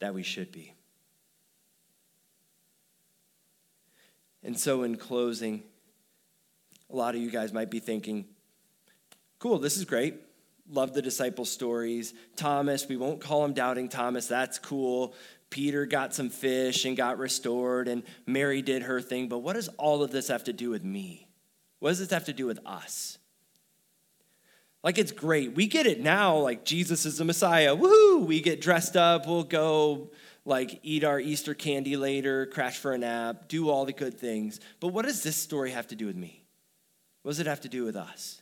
that 0.00 0.14
we 0.14 0.22
should 0.22 0.50
be. 0.50 0.72
And 4.42 4.58
so, 4.58 4.82
in 4.82 4.96
closing, 4.96 5.62
a 6.88 6.96
lot 6.96 7.14
of 7.14 7.20
you 7.20 7.30
guys 7.30 7.52
might 7.52 7.70
be 7.70 7.80
thinking, 7.80 8.24
cool, 9.38 9.58
this 9.58 9.76
is 9.76 9.84
great. 9.84 10.14
Love 10.70 10.94
the 10.94 11.02
disciple 11.02 11.44
stories. 11.44 12.14
Thomas, 12.36 12.88
we 12.88 12.96
won't 12.96 13.20
call 13.20 13.44
him 13.44 13.52
doubting 13.52 13.90
Thomas. 13.90 14.26
That's 14.26 14.58
cool. 14.58 15.14
Peter 15.50 15.84
got 15.84 16.14
some 16.14 16.30
fish 16.30 16.84
and 16.84 16.96
got 16.96 17.18
restored, 17.18 17.88
and 17.88 18.04
Mary 18.24 18.62
did 18.62 18.82
her 18.82 19.00
thing. 19.00 19.28
But 19.28 19.38
what 19.38 19.54
does 19.54 19.68
all 19.78 20.02
of 20.02 20.10
this 20.10 20.28
have 20.28 20.44
to 20.44 20.52
do 20.52 20.70
with 20.70 20.84
me? 20.84 21.28
What 21.80 21.90
does 21.90 21.98
this 21.98 22.10
have 22.10 22.26
to 22.26 22.32
do 22.32 22.46
with 22.46 22.60
us? 22.64 23.18
Like, 24.82 24.96
it's 24.96 25.12
great. 25.12 25.54
We 25.54 25.66
get 25.66 25.86
it 25.86 26.00
now. 26.00 26.36
Like, 26.36 26.64
Jesus 26.64 27.04
is 27.04 27.18
the 27.18 27.24
Messiah. 27.24 27.76
Woohoo! 27.76 28.24
We 28.24 28.40
get 28.40 28.60
dressed 28.60 28.96
up. 28.96 29.26
We'll 29.26 29.42
go, 29.42 30.10
like, 30.44 30.80
eat 30.82 31.04
our 31.04 31.20
Easter 31.20 31.52
candy 31.52 31.96
later, 31.96 32.46
crash 32.46 32.78
for 32.78 32.92
a 32.92 32.98
nap, 32.98 33.48
do 33.48 33.68
all 33.68 33.84
the 33.84 33.92
good 33.92 34.18
things. 34.18 34.60
But 34.78 34.88
what 34.88 35.04
does 35.04 35.22
this 35.22 35.36
story 35.36 35.72
have 35.72 35.88
to 35.88 35.96
do 35.96 36.06
with 36.06 36.16
me? 36.16 36.44
What 37.22 37.32
does 37.32 37.40
it 37.40 37.46
have 37.46 37.60
to 37.62 37.68
do 37.68 37.84
with 37.84 37.96
us? 37.96 38.39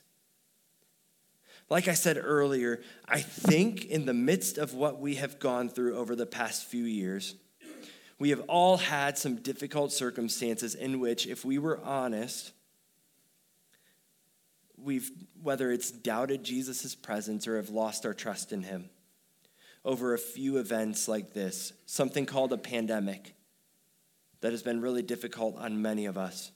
Like 1.69 1.87
I 1.87 1.93
said 1.93 2.19
earlier, 2.21 2.81
I 3.07 3.21
think 3.21 3.85
in 3.85 4.05
the 4.05 4.13
midst 4.13 4.57
of 4.57 4.73
what 4.73 4.99
we 4.99 5.15
have 5.15 5.39
gone 5.39 5.69
through 5.69 5.97
over 5.97 6.15
the 6.15 6.25
past 6.25 6.65
few 6.65 6.83
years, 6.83 7.35
we 8.17 8.31
have 8.31 8.41
all 8.47 8.77
had 8.77 9.17
some 9.17 9.35
difficult 9.35 9.91
circumstances 9.91 10.73
in 10.73 10.99
which, 10.99 11.27
if 11.27 11.45
we 11.45 11.59
were 11.59 11.79
honest, 11.83 12.51
we've, 14.77 15.11
whether 15.41 15.71
it's 15.71 15.91
doubted 15.91 16.43
Jesus' 16.43 16.95
presence 16.95 17.47
or 17.47 17.57
have 17.57 17.69
lost 17.69 18.05
our 18.05 18.13
trust 18.13 18.51
in 18.51 18.63
him 18.63 18.89
over 19.85 20.13
a 20.13 20.19
few 20.19 20.57
events 20.57 21.07
like 21.07 21.33
this, 21.33 21.71
something 21.85 22.25
called 22.25 22.51
a 22.51 22.57
pandemic 22.57 23.35
that 24.41 24.51
has 24.51 24.63
been 24.63 24.81
really 24.81 25.01
difficult 25.01 25.55
on 25.57 25.81
many 25.81 26.05
of 26.05 26.17
us. 26.17 26.51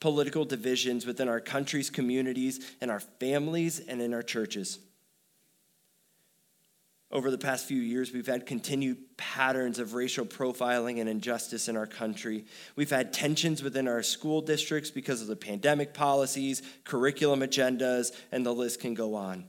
Political 0.00 0.44
divisions 0.46 1.06
within 1.06 1.28
our 1.28 1.40
country's 1.40 1.90
communities 1.90 2.74
and 2.80 2.90
our 2.90 3.00
families 3.00 3.80
and 3.80 4.02
in 4.02 4.12
our 4.12 4.22
churches 4.22 4.78
over 7.14 7.30
the 7.30 7.38
past 7.38 7.66
few 7.66 7.80
years, 7.80 8.12
we've 8.12 8.26
had 8.26 8.44
continued 8.44 9.16
patterns 9.16 9.78
of 9.78 9.94
racial 9.94 10.26
profiling 10.26 11.00
and 11.00 11.08
injustice 11.08 11.68
in 11.68 11.76
our 11.76 11.86
country. 11.86 12.44
We've 12.74 12.90
had 12.90 13.12
tensions 13.12 13.62
within 13.62 13.86
our 13.86 14.02
school 14.02 14.42
districts 14.42 14.90
because 14.90 15.22
of 15.22 15.28
the 15.28 15.36
pandemic 15.36 15.94
policies, 15.94 16.60
curriculum 16.82 17.40
agendas, 17.40 18.10
and 18.32 18.44
the 18.44 18.52
list 18.52 18.80
can 18.80 18.94
go 18.94 19.14
on. 19.14 19.44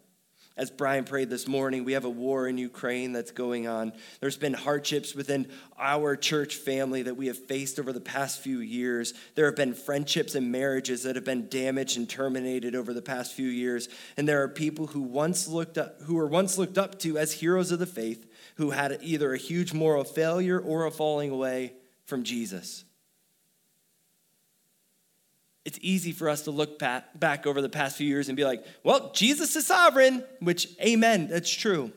As 0.58 0.72
Brian 0.72 1.04
prayed 1.04 1.30
this 1.30 1.50
morning, 1.50 1.84
we 1.84 1.94
have 1.94 2.06
a 2.06 2.10
war 2.10 2.48
in 2.48 2.58
Ukraine 2.58 3.12
that's 3.12 3.32
going 3.32 3.68
on. 3.68 3.92
There's 4.22 4.38
been 4.38 4.54
hardships 4.54 5.14
within 5.14 5.48
our 5.78 6.16
church 6.16 6.56
family 6.56 7.02
that 7.04 7.18
we 7.18 7.28
have 7.28 7.38
faced 7.38 7.78
over 7.78 7.92
the 7.92 8.00
past 8.00 8.40
few 8.40 8.60
years. 8.60 9.14
There 9.36 9.48
have 9.48 9.58
been 9.58 9.74
friendships 9.74 10.34
and 10.34 10.54
marriages 10.54 11.04
that 11.04 11.18
have 11.18 11.26
been 11.26 11.50
damaged 11.50 11.98
and 11.98 12.10
terminated 12.10 12.74
over 12.74 12.94
the 12.94 13.02
past 13.02 13.34
few 13.34 13.50
years. 13.50 13.90
And 14.16 14.30
there 14.30 14.44
are 14.44 14.48
people 14.48 14.88
who 14.88 15.02
once 15.02 15.46
looked 15.46 15.78
up, 15.78 16.02
who 16.04 16.16
were 16.16 16.28
once 16.28 16.58
looked 16.58 16.78
up 16.78 17.00
to 17.00 17.18
as 17.18 17.34
heroes 17.34 17.72
of 17.72 17.80
the 17.80 17.86
faith 17.86 18.26
who 18.56 18.72
had 18.72 18.98
either 19.02 19.34
a 19.34 19.38
huge 19.38 19.74
moral 19.74 20.06
failure 20.06 20.58
or 20.58 20.86
a 20.86 20.92
falling 20.92 21.32
away 21.32 21.74
from 22.06 22.24
Jesus 22.24 22.86
it's 25.66 25.80
easy 25.82 26.12
for 26.12 26.30
us 26.30 26.44
to 26.44 26.52
look 26.52 26.80
back 26.80 27.48
over 27.48 27.62
the 27.62 27.70
past 27.70 27.98
few 27.98 28.08
years 28.08 28.30
and 28.30 28.38
be 28.38 28.46
like, 28.46 28.64
well, 28.84 29.12
Jesus 29.14 29.56
is 29.56 29.66
sovereign, 29.66 30.24
which, 30.40 30.68
amen, 30.80 31.28
that's 31.28 31.52
true. 31.52 31.92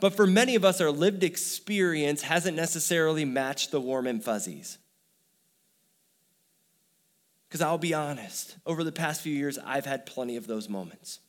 But 0.00 0.14
for 0.14 0.26
many 0.26 0.56
of 0.56 0.64
us, 0.64 0.80
our 0.80 0.90
lived 0.90 1.22
experience 1.22 2.22
hasn't 2.22 2.56
necessarily 2.56 3.24
matched 3.24 3.70
the 3.70 3.80
warm 3.80 4.06
and 4.06 4.22
fuzzies. 4.22 4.78
Because 7.48 7.60
I'll 7.60 7.78
be 7.78 7.94
honest, 7.94 8.56
over 8.66 8.82
the 8.82 8.92
past 8.92 9.20
few 9.20 9.34
years, 9.34 9.58
I've 9.58 9.86
had 9.86 10.06
plenty 10.06 10.36
of 10.36 10.46
those 10.46 10.68
moments 10.68 11.20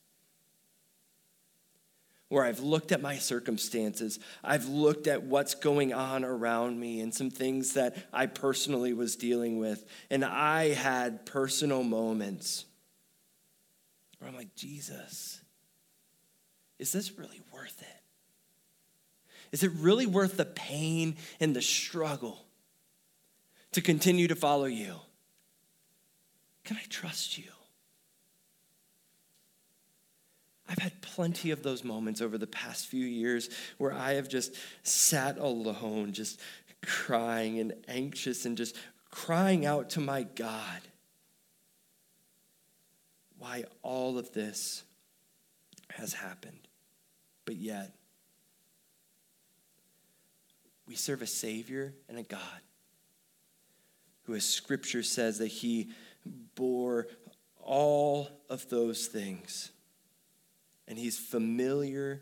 where 2.32 2.46
I've 2.46 2.62
looked 2.62 2.94
at 2.94 3.02
my 3.02 3.18
circumstances, 3.18 4.18
I've 4.42 4.66
looked 4.70 5.06
at 5.08 5.24
what's 5.24 5.54
going 5.54 5.92
on 5.92 6.24
around 6.24 6.80
me 6.80 7.02
and 7.02 7.14
some 7.14 7.30
things 7.30 7.74
that 7.74 7.98
I 8.14 8.28
personally 8.28 8.94
was 8.94 9.18
dealing 9.18 9.60
with. 9.60 9.86
And 10.10 10.24
I 10.24 10.70
had 10.70 11.26
personal 11.26 11.84
moments 11.84 12.64
where 14.18 14.30
I'm 14.30 14.36
like, 14.38 14.56
Jesus, 14.56 15.42
is 16.80 16.94
this 16.94 17.18
really 17.18 17.42
worth 17.54 17.82
it? 17.82 18.02
Is 19.52 19.64
it 19.64 19.72
really 19.76 20.06
worth 20.06 20.38
the 20.38 20.46
pain 20.46 21.18
and 21.42 21.54
the 21.54 21.62
struggle 21.62 22.46
to 23.74 23.82
continue 23.82 24.30
to 24.30 24.38
follow 24.38 24.66
you? 24.68 24.96
Can 26.64 26.78
I 26.78 26.84
trust 26.88 27.38
you? 27.38 27.52
I've 30.72 30.80
had 30.80 31.02
plenty 31.02 31.52
of 31.52 31.64
those 31.64 31.84
moments 31.84 32.22
over 32.22 32.38
the 32.38 32.48
past 32.48 32.88
few 32.88 33.06
years 33.06 33.50
where 33.78 33.92
I 33.92 34.14
have 34.14 34.30
just 34.30 34.56
sat 34.84 35.38
alone, 35.38 36.14
just 36.14 36.40
crying 36.82 37.60
and 37.60 37.74
anxious 37.90 38.46
and 38.46 38.58
just 38.58 38.78
crying 39.10 39.66
out 39.66 39.90
to 39.92 40.00
my 40.00 40.24
God 40.24 40.80
why 43.38 43.66
all 43.82 44.18
of 44.18 44.32
this 44.32 44.84
has 45.90 46.14
happened. 46.14 46.70
But 47.44 47.58
yet, 47.58 47.94
we 50.88 50.96
serve 50.96 51.22
a 51.22 51.28
Savior 51.28 51.94
and 52.08 52.18
a 52.18 52.24
God 52.24 52.40
who, 54.24 54.36
as 54.36 54.46
Scripture 54.46 55.04
says, 55.04 55.40
that 55.40 55.48
He 55.48 55.90
bore 56.56 57.08
all 57.60 58.30
of 58.50 58.70
those 58.70 59.08
things 59.08 59.72
and 60.92 61.00
he's 61.00 61.18
familiar 61.18 62.22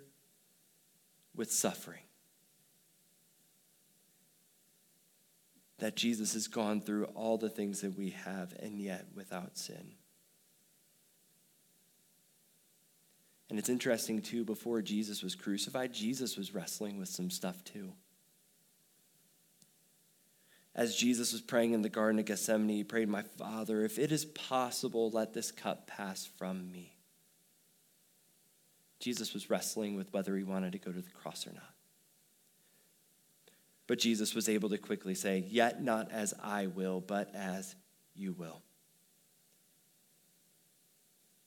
with 1.36 1.52
suffering. 1.52 2.04
That 5.80 5.96
Jesus 5.96 6.34
has 6.34 6.48
gone 6.48 6.80
through 6.80 7.06
all 7.16 7.40
the 7.40 7.50
things 7.50 7.82
that 7.82 7.98
we 7.98 8.12
have, 8.12 8.54
and 8.60 8.80
yet 8.80 9.08
without 9.16 9.58
sin. 9.58 9.94
And 13.50 13.58
it's 13.58 13.70
interesting, 13.70 14.22
too, 14.22 14.46
before 14.46 14.84
Jesus 14.84 15.24
was 15.24 15.34
crucified, 15.34 15.92
Jesus 15.92 16.38
was 16.38 16.54
wrestling 16.54 17.00
with 17.00 17.10
some 17.10 17.32
stuff, 17.32 17.64
too. 17.64 17.94
As 20.76 20.96
Jesus 20.96 21.32
was 21.32 21.42
praying 21.42 21.74
in 21.74 21.82
the 21.82 21.90
Garden 21.90 22.20
of 22.20 22.26
Gethsemane, 22.26 22.70
he 22.70 22.84
prayed, 22.84 23.10
My 23.10 23.24
Father, 23.24 23.84
if 23.84 23.98
it 23.98 24.12
is 24.12 24.26
possible, 24.26 25.10
let 25.10 25.34
this 25.34 25.52
cup 25.52 25.88
pass 25.88 26.30
from 26.38 26.72
me. 26.72 26.99
Jesus 29.00 29.34
was 29.34 29.50
wrestling 29.50 29.96
with 29.96 30.12
whether 30.14 30.36
he 30.36 30.44
wanted 30.44 30.74
to 30.74 30.78
go 30.78 30.92
to 30.92 31.02
the 31.02 31.12
cross 31.12 31.48
or 31.48 31.54
not. 31.54 31.74
But 33.88 34.00
Jesus 34.00 34.36
was 34.36 34.48
able 34.48 34.70
to 34.70 34.78
quickly 34.78 35.16
say, 35.16 35.46
Yet 35.50 35.82
not 35.82 36.12
as 36.12 36.34
I 36.44 36.68
will, 36.68 37.00
but 37.00 37.34
as 37.34 37.76
you 38.14 38.34
will. 38.34 38.62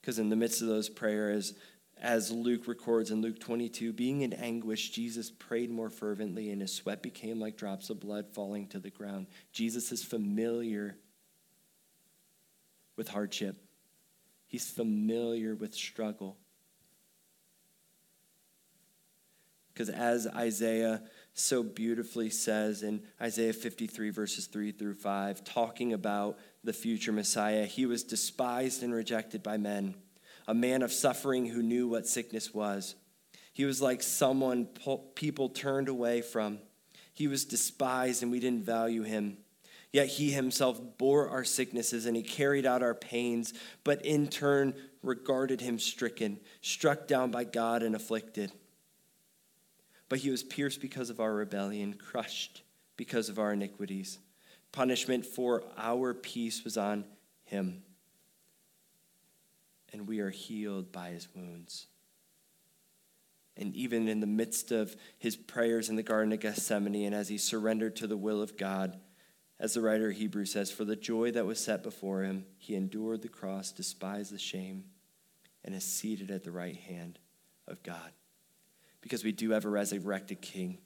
Because 0.01 0.19
in 0.19 0.29
the 0.29 0.37
midst 0.37 0.61
of 0.61 0.67
those 0.67 0.89
prayers, 0.89 1.55
as 2.01 2.33
Luke 2.33 2.67
records 2.67 3.13
in 3.13 3.23
Luke 3.23 3.39
22, 3.39 3.93
being 3.93 4.23
in 4.23 4.33
anguish, 4.33 4.91
Jesus 4.91 5.31
prayed 5.31 5.71
more 5.71 5.89
fervently, 5.89 6.51
and 6.51 6.61
his 6.61 6.75
sweat 6.75 7.01
became 7.01 7.39
like 7.39 7.57
drops 7.57 7.91
of 7.91 8.01
blood 8.01 8.27
falling 8.27 8.67
to 8.69 8.81
the 8.81 8.91
ground. 8.91 9.29
Jesus 9.53 9.93
is 9.93 10.03
familiar 10.03 10.97
with 12.97 13.09
hardship, 13.09 13.57
he's 14.49 14.69
familiar 14.69 15.55
with 15.55 15.75
struggle. 15.75 16.37
Because 19.73 19.89
as 19.89 20.27
Isaiah 20.27 21.03
so 21.35 21.63
beautifully 21.63 22.29
says 22.29 22.83
in 22.83 23.03
Isaiah 23.21 23.53
53, 23.53 24.11
verses 24.11 24.47
3 24.47 24.73
through 24.73 24.95
5, 24.95 25.45
talking 25.45 25.93
about 25.93 26.39
the 26.63 26.73
future 26.73 27.13
Messiah, 27.13 27.65
he 27.65 27.87
was 27.87 28.05
despised 28.05 28.83
and 28.83 28.93
rejected 28.93 29.43
by 29.43 29.57
men, 29.57 29.95
a 30.47 30.55
man 30.55 30.83
of 30.83 30.93
suffering 30.93 31.47
who 31.47 31.63
knew 31.63 31.89
what 31.89 32.07
sickness 32.07 32.53
was. 32.53 32.97
He 33.55 33.65
was 33.65 33.81
like 33.81 34.03
someone 34.03 34.69
people 35.15 35.49
turned 35.49 35.89
away 35.89 36.21
from. 36.21 36.59
He 37.15 37.27
was 37.27 37.45
despised 37.45 38.23
and 38.23 38.33
we 38.33 38.41
didn't 38.41 38.65
value 38.65 39.03
him. 39.03 39.39
Yet 39.93 40.09
he 40.09 40.31
himself 40.31 40.81
bore 40.97 41.29
our 41.29 41.45
sicknesses 41.45 42.07
and 42.07 42.17
he 42.17 42.23
carried 42.23 42.65
out 42.65 42.83
our 42.83 42.95
pains, 42.95 43.53
but 43.85 44.05
in 44.05 44.29
turn 44.29 44.75
regarded 45.03 45.61
him 45.61 45.79
stricken, 45.79 46.41
struck 46.63 47.07
down 47.07 47.31
by 47.31 47.45
God, 47.45 47.83
and 47.83 47.95
afflicted. 47.95 48.53
But 50.13 50.19
he 50.19 50.29
was 50.29 50.43
pierced 50.43 50.83
because 50.83 51.09
of 51.09 51.21
our 51.21 51.33
rebellion, 51.33 51.95
crushed 51.95 52.61
because 52.99 53.31
of 53.31 53.39
our 53.39 53.55
iniquities. 53.55 54.19
Punishment 54.71 55.25
for 55.25 55.65
our 55.79 56.13
peace 56.13 56.65
was 56.65 56.77
on 56.77 57.07
him, 57.45 57.83
and 59.91 60.07
we 60.07 60.21
are 60.21 60.29
healed 60.29 60.93
by 60.93 61.13
his 61.13 61.29
wounds. 61.35 61.87
And 63.57 63.75
even 63.75 64.07
in 64.07 64.21
the 64.21 64.27
midst 64.27 64.71
of 64.71 64.95
his 65.19 65.35
prayers 65.35 65.89
in 65.89 65.97
the 65.97 66.03
Garden 66.03 66.35
of 66.35 66.41
Gethsemane, 66.41 67.07
and 67.07 67.15
as 67.15 67.31
he 67.31 67.39
surrendered 67.39 67.97
to 67.97 68.07
the 68.07 68.15
will 68.15 68.43
of 68.43 68.59
God, 68.59 69.01
as 69.59 69.73
the 69.73 69.81
writer 69.81 70.11
of 70.11 70.17
Hebrews 70.17 70.53
says, 70.53 70.71
For 70.71 70.85
the 70.85 70.95
joy 70.95 71.31
that 71.31 71.47
was 71.47 71.59
set 71.59 71.83
before 71.83 72.23
him, 72.23 72.45
he 72.59 72.75
endured 72.75 73.23
the 73.23 73.29
cross, 73.29 73.73
despised 73.73 74.31
the 74.31 74.39
shame, 74.39 74.85
and 75.65 75.75
is 75.75 75.85
seated 75.85 76.31
at 76.31 76.45
the 76.45 76.53
right 76.53 76.77
hand 76.77 77.19
of 77.67 77.83
God 77.83 78.13
because 79.03 79.25
we 79.25 79.33
do 79.33 79.51
have 79.51 79.67
a 79.67 79.69
resurrected 79.69 80.41
king 80.41 80.79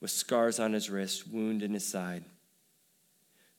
with 0.00 0.10
scars 0.10 0.58
on 0.58 0.72
his 0.72 0.90
wrist, 0.90 1.28
wound 1.28 1.62
in 1.62 1.74
his 1.74 1.86
side, 1.86 2.24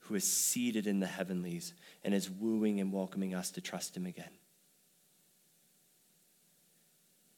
who 0.00 0.14
is 0.14 0.24
seated 0.24 0.86
in 0.86 1.00
the 1.00 1.06
heavenlies 1.06 1.72
and 2.04 2.12
is 2.12 2.28
wooing 2.28 2.80
and 2.80 2.92
welcoming 2.92 3.34
us 3.34 3.50
to 3.52 3.60
trust 3.60 3.96
him 3.96 4.04
again. 4.06 4.30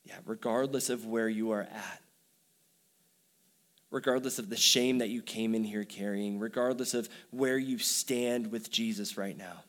Yeah, 0.05 0.19
regardless 0.27 0.91
of 0.91 1.07
where 1.07 1.29
you 1.29 1.53
are 1.53 1.63
at, 1.63 2.01
regardless 3.91 4.39
of 4.39 4.49
the 4.49 4.57
shame 4.57 4.99
that 4.99 5.11
you 5.11 5.23
came 5.23 5.55
in 5.55 5.65
here 5.65 5.85
carrying, 5.85 6.39
regardless 6.39 6.95
of 6.95 7.09
where 7.31 7.59
you 7.59 7.79
stand 7.79 8.51
with 8.51 8.71
Jesus 8.71 9.17
right 9.17 9.37
now 9.37 9.63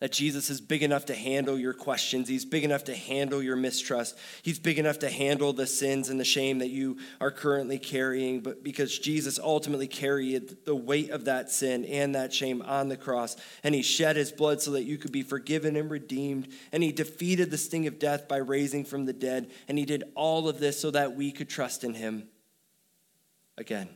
that 0.00 0.12
Jesus 0.12 0.48
is 0.48 0.60
big 0.60 0.82
enough 0.82 1.06
to 1.06 1.14
handle 1.14 1.58
your 1.58 1.74
questions. 1.74 2.26
He's 2.26 2.46
big 2.46 2.64
enough 2.64 2.84
to 2.84 2.96
handle 2.96 3.42
your 3.42 3.56
mistrust. 3.56 4.18
He's 4.42 4.58
big 4.58 4.78
enough 4.78 4.98
to 5.00 5.10
handle 5.10 5.52
the 5.52 5.66
sins 5.66 6.08
and 6.08 6.18
the 6.18 6.24
shame 6.24 6.58
that 6.58 6.70
you 6.70 6.96
are 7.20 7.30
currently 7.30 7.78
carrying. 7.78 8.40
But 8.40 8.64
because 8.64 8.98
Jesus 8.98 9.38
ultimately 9.38 9.86
carried 9.86 10.64
the 10.64 10.74
weight 10.74 11.10
of 11.10 11.26
that 11.26 11.50
sin 11.50 11.84
and 11.84 12.14
that 12.14 12.32
shame 12.32 12.62
on 12.62 12.88
the 12.88 12.96
cross, 12.96 13.36
and 13.62 13.74
he 13.74 13.82
shed 13.82 14.16
his 14.16 14.32
blood 14.32 14.62
so 14.62 14.72
that 14.72 14.84
you 14.84 14.96
could 14.96 15.12
be 15.12 15.22
forgiven 15.22 15.76
and 15.76 15.90
redeemed, 15.90 16.48
and 16.72 16.82
he 16.82 16.92
defeated 16.92 17.50
the 17.50 17.58
sting 17.58 17.86
of 17.86 17.98
death 17.98 18.26
by 18.26 18.38
raising 18.38 18.84
from 18.86 19.04
the 19.04 19.12
dead, 19.12 19.50
and 19.68 19.76
he 19.78 19.84
did 19.84 20.04
all 20.14 20.48
of 20.48 20.58
this 20.58 20.80
so 20.80 20.90
that 20.90 21.14
we 21.14 21.30
could 21.30 21.48
trust 21.50 21.84
in 21.84 21.92
him 21.92 22.26
again. 23.58 23.90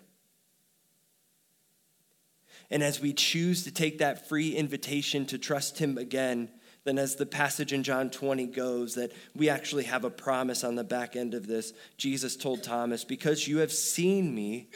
And 2.70 2.82
as 2.82 3.00
we 3.00 3.12
choose 3.12 3.64
to 3.64 3.70
take 3.70 3.98
that 3.98 4.28
free 4.28 4.54
invitation 4.54 5.26
to 5.26 5.38
trust 5.38 5.78
Him 5.78 5.98
again, 5.98 6.50
then 6.84 6.98
as 6.98 7.16
the 7.16 7.26
passage 7.26 7.72
in 7.72 7.82
John 7.82 8.10
20 8.10 8.46
goes, 8.48 8.94
that 8.94 9.12
we 9.34 9.48
actually 9.48 9.84
have 9.84 10.04
a 10.04 10.10
promise 10.10 10.64
on 10.64 10.74
the 10.74 10.84
back 10.84 11.16
end 11.16 11.34
of 11.34 11.46
this. 11.46 11.72
Jesus 11.96 12.36
told 12.36 12.62
Thomas, 12.62 13.04
Because 13.04 13.48
you 13.48 13.58
have 13.58 13.72
seen 13.72 14.34
me, 14.34 14.68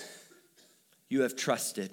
you 1.09 1.23
have 1.23 1.37
trusted. 1.37 1.93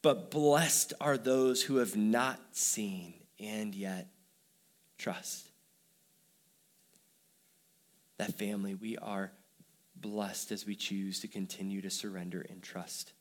But 0.00 0.30
blessed 0.30 0.94
are 1.00 1.18
those 1.18 1.62
who 1.62 1.76
have 1.76 1.96
not 1.96 2.40
seen 2.52 3.14
and 3.38 3.74
yet 3.74 4.08
trust. 4.96 5.50
That 8.16 8.38
family, 8.38 8.74
we 8.74 8.96
are 8.96 9.32
blessed 9.96 10.52
as 10.52 10.64
we 10.64 10.76
choose 10.76 11.20
to 11.20 11.28
continue 11.28 11.82
to 11.82 11.90
surrender 11.90 12.46
and 12.48 12.62
trust 12.62 13.12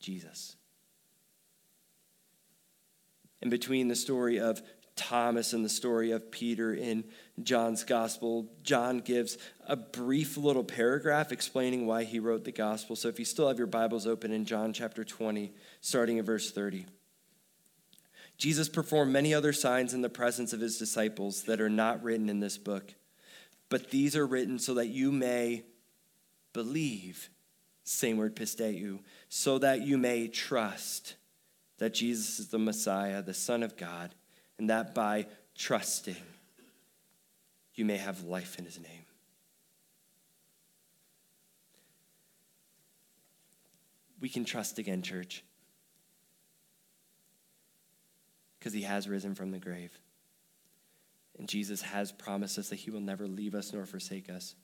Jesus 0.00 0.56
in 3.44 3.50
between 3.50 3.88
the 3.88 3.94
story 3.94 4.40
of 4.40 4.62
Thomas 4.96 5.52
and 5.52 5.64
the 5.64 5.68
story 5.68 6.12
of 6.12 6.30
Peter 6.30 6.72
in 6.72 7.04
John's 7.42 7.84
gospel, 7.84 8.46
John 8.62 8.98
gives 8.98 9.38
a 9.66 9.76
brief 9.76 10.36
little 10.36 10.64
paragraph 10.64 11.32
explaining 11.32 11.86
why 11.86 12.04
he 12.04 12.20
wrote 12.20 12.44
the 12.44 12.52
gospel. 12.52 12.96
So 12.96 13.08
if 13.08 13.18
you 13.18 13.24
still 13.24 13.48
have 13.48 13.58
your 13.58 13.66
Bibles 13.66 14.06
open 14.06 14.32
in 14.32 14.44
John 14.44 14.72
chapter 14.72 15.04
20, 15.04 15.52
starting 15.80 16.18
in 16.18 16.24
verse 16.24 16.50
30. 16.50 16.86
Jesus 18.38 18.68
performed 18.68 19.12
many 19.12 19.34
other 19.34 19.52
signs 19.52 19.94
in 19.94 20.02
the 20.02 20.08
presence 20.08 20.52
of 20.52 20.60
his 20.60 20.78
disciples 20.78 21.42
that 21.44 21.60
are 21.60 21.70
not 21.70 22.02
written 22.02 22.28
in 22.28 22.40
this 22.40 22.58
book, 22.58 22.94
but 23.68 23.90
these 23.90 24.16
are 24.16 24.26
written 24.26 24.58
so 24.58 24.74
that 24.74 24.88
you 24.88 25.12
may 25.12 25.64
believe, 26.52 27.30
same 27.84 28.16
word 28.16 28.34
pisteu, 28.34 29.00
so 29.28 29.58
that 29.58 29.82
you 29.82 29.98
may 29.98 30.28
trust 30.28 31.14
that 31.78 31.94
Jesus 31.94 32.38
is 32.38 32.48
the 32.48 32.58
Messiah, 32.58 33.22
the 33.22 33.34
Son 33.34 33.62
of 33.62 33.76
God, 33.76 34.14
and 34.58 34.70
that 34.70 34.94
by 34.94 35.26
trusting, 35.56 36.16
you 37.74 37.84
may 37.84 37.96
have 37.96 38.22
life 38.22 38.58
in 38.58 38.64
his 38.64 38.78
name. 38.78 39.04
We 44.20 44.28
can 44.28 44.44
trust 44.44 44.78
again, 44.78 45.02
church, 45.02 45.44
because 48.58 48.72
he 48.72 48.82
has 48.82 49.08
risen 49.08 49.34
from 49.34 49.50
the 49.50 49.58
grave. 49.58 49.98
And 51.38 51.48
Jesus 51.48 51.82
has 51.82 52.12
promised 52.12 52.58
us 52.58 52.68
that 52.68 52.76
he 52.76 52.90
will 52.90 53.00
never 53.00 53.26
leave 53.26 53.54
us 53.54 53.72
nor 53.72 53.84
forsake 53.84 54.30
us. 54.30 54.54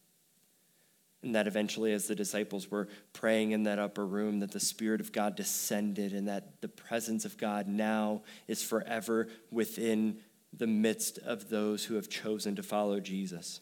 And 1.22 1.34
that 1.34 1.46
eventually, 1.46 1.92
as 1.92 2.06
the 2.06 2.14
disciples 2.14 2.70
were 2.70 2.88
praying 3.12 3.50
in 3.52 3.64
that 3.64 3.78
upper 3.78 4.06
room, 4.06 4.40
that 4.40 4.52
the 4.52 4.60
Spirit 4.60 5.00
of 5.00 5.12
God 5.12 5.36
descended 5.36 6.12
and 6.12 6.28
that 6.28 6.62
the 6.62 6.68
presence 6.68 7.24
of 7.26 7.36
God 7.36 7.68
now 7.68 8.22
is 8.48 8.62
forever 8.62 9.28
within 9.50 10.18
the 10.52 10.66
midst 10.66 11.18
of 11.18 11.50
those 11.50 11.84
who 11.84 11.94
have 11.94 12.08
chosen 12.08 12.56
to 12.56 12.62
follow 12.62 13.00
Jesus. 13.00 13.60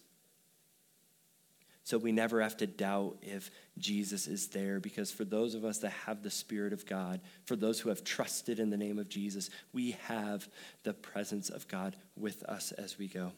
So 1.88 1.96
we 1.96 2.12
never 2.12 2.42
have 2.42 2.58
to 2.58 2.66
doubt 2.66 3.16
if 3.22 3.50
Jesus 3.78 4.26
is 4.26 4.48
there 4.48 4.78
because 4.78 5.10
for 5.10 5.24
those 5.24 5.54
of 5.54 5.64
us 5.64 5.78
that 5.78 5.92
have 6.04 6.22
the 6.22 6.30
Spirit 6.30 6.74
of 6.74 6.84
God, 6.84 7.20
for 7.46 7.56
those 7.56 7.80
who 7.80 7.88
have 7.88 8.04
trusted 8.04 8.60
in 8.60 8.68
the 8.68 8.76
name 8.76 8.98
of 8.98 9.08
Jesus, 9.08 9.48
we 9.72 9.92
have 10.02 10.46
the 10.82 10.92
presence 10.92 11.48
of 11.48 11.66
God 11.66 11.96
with 12.14 12.42
us 12.42 12.72
as 12.72 12.98
we 12.98 13.08
go. 13.08 13.32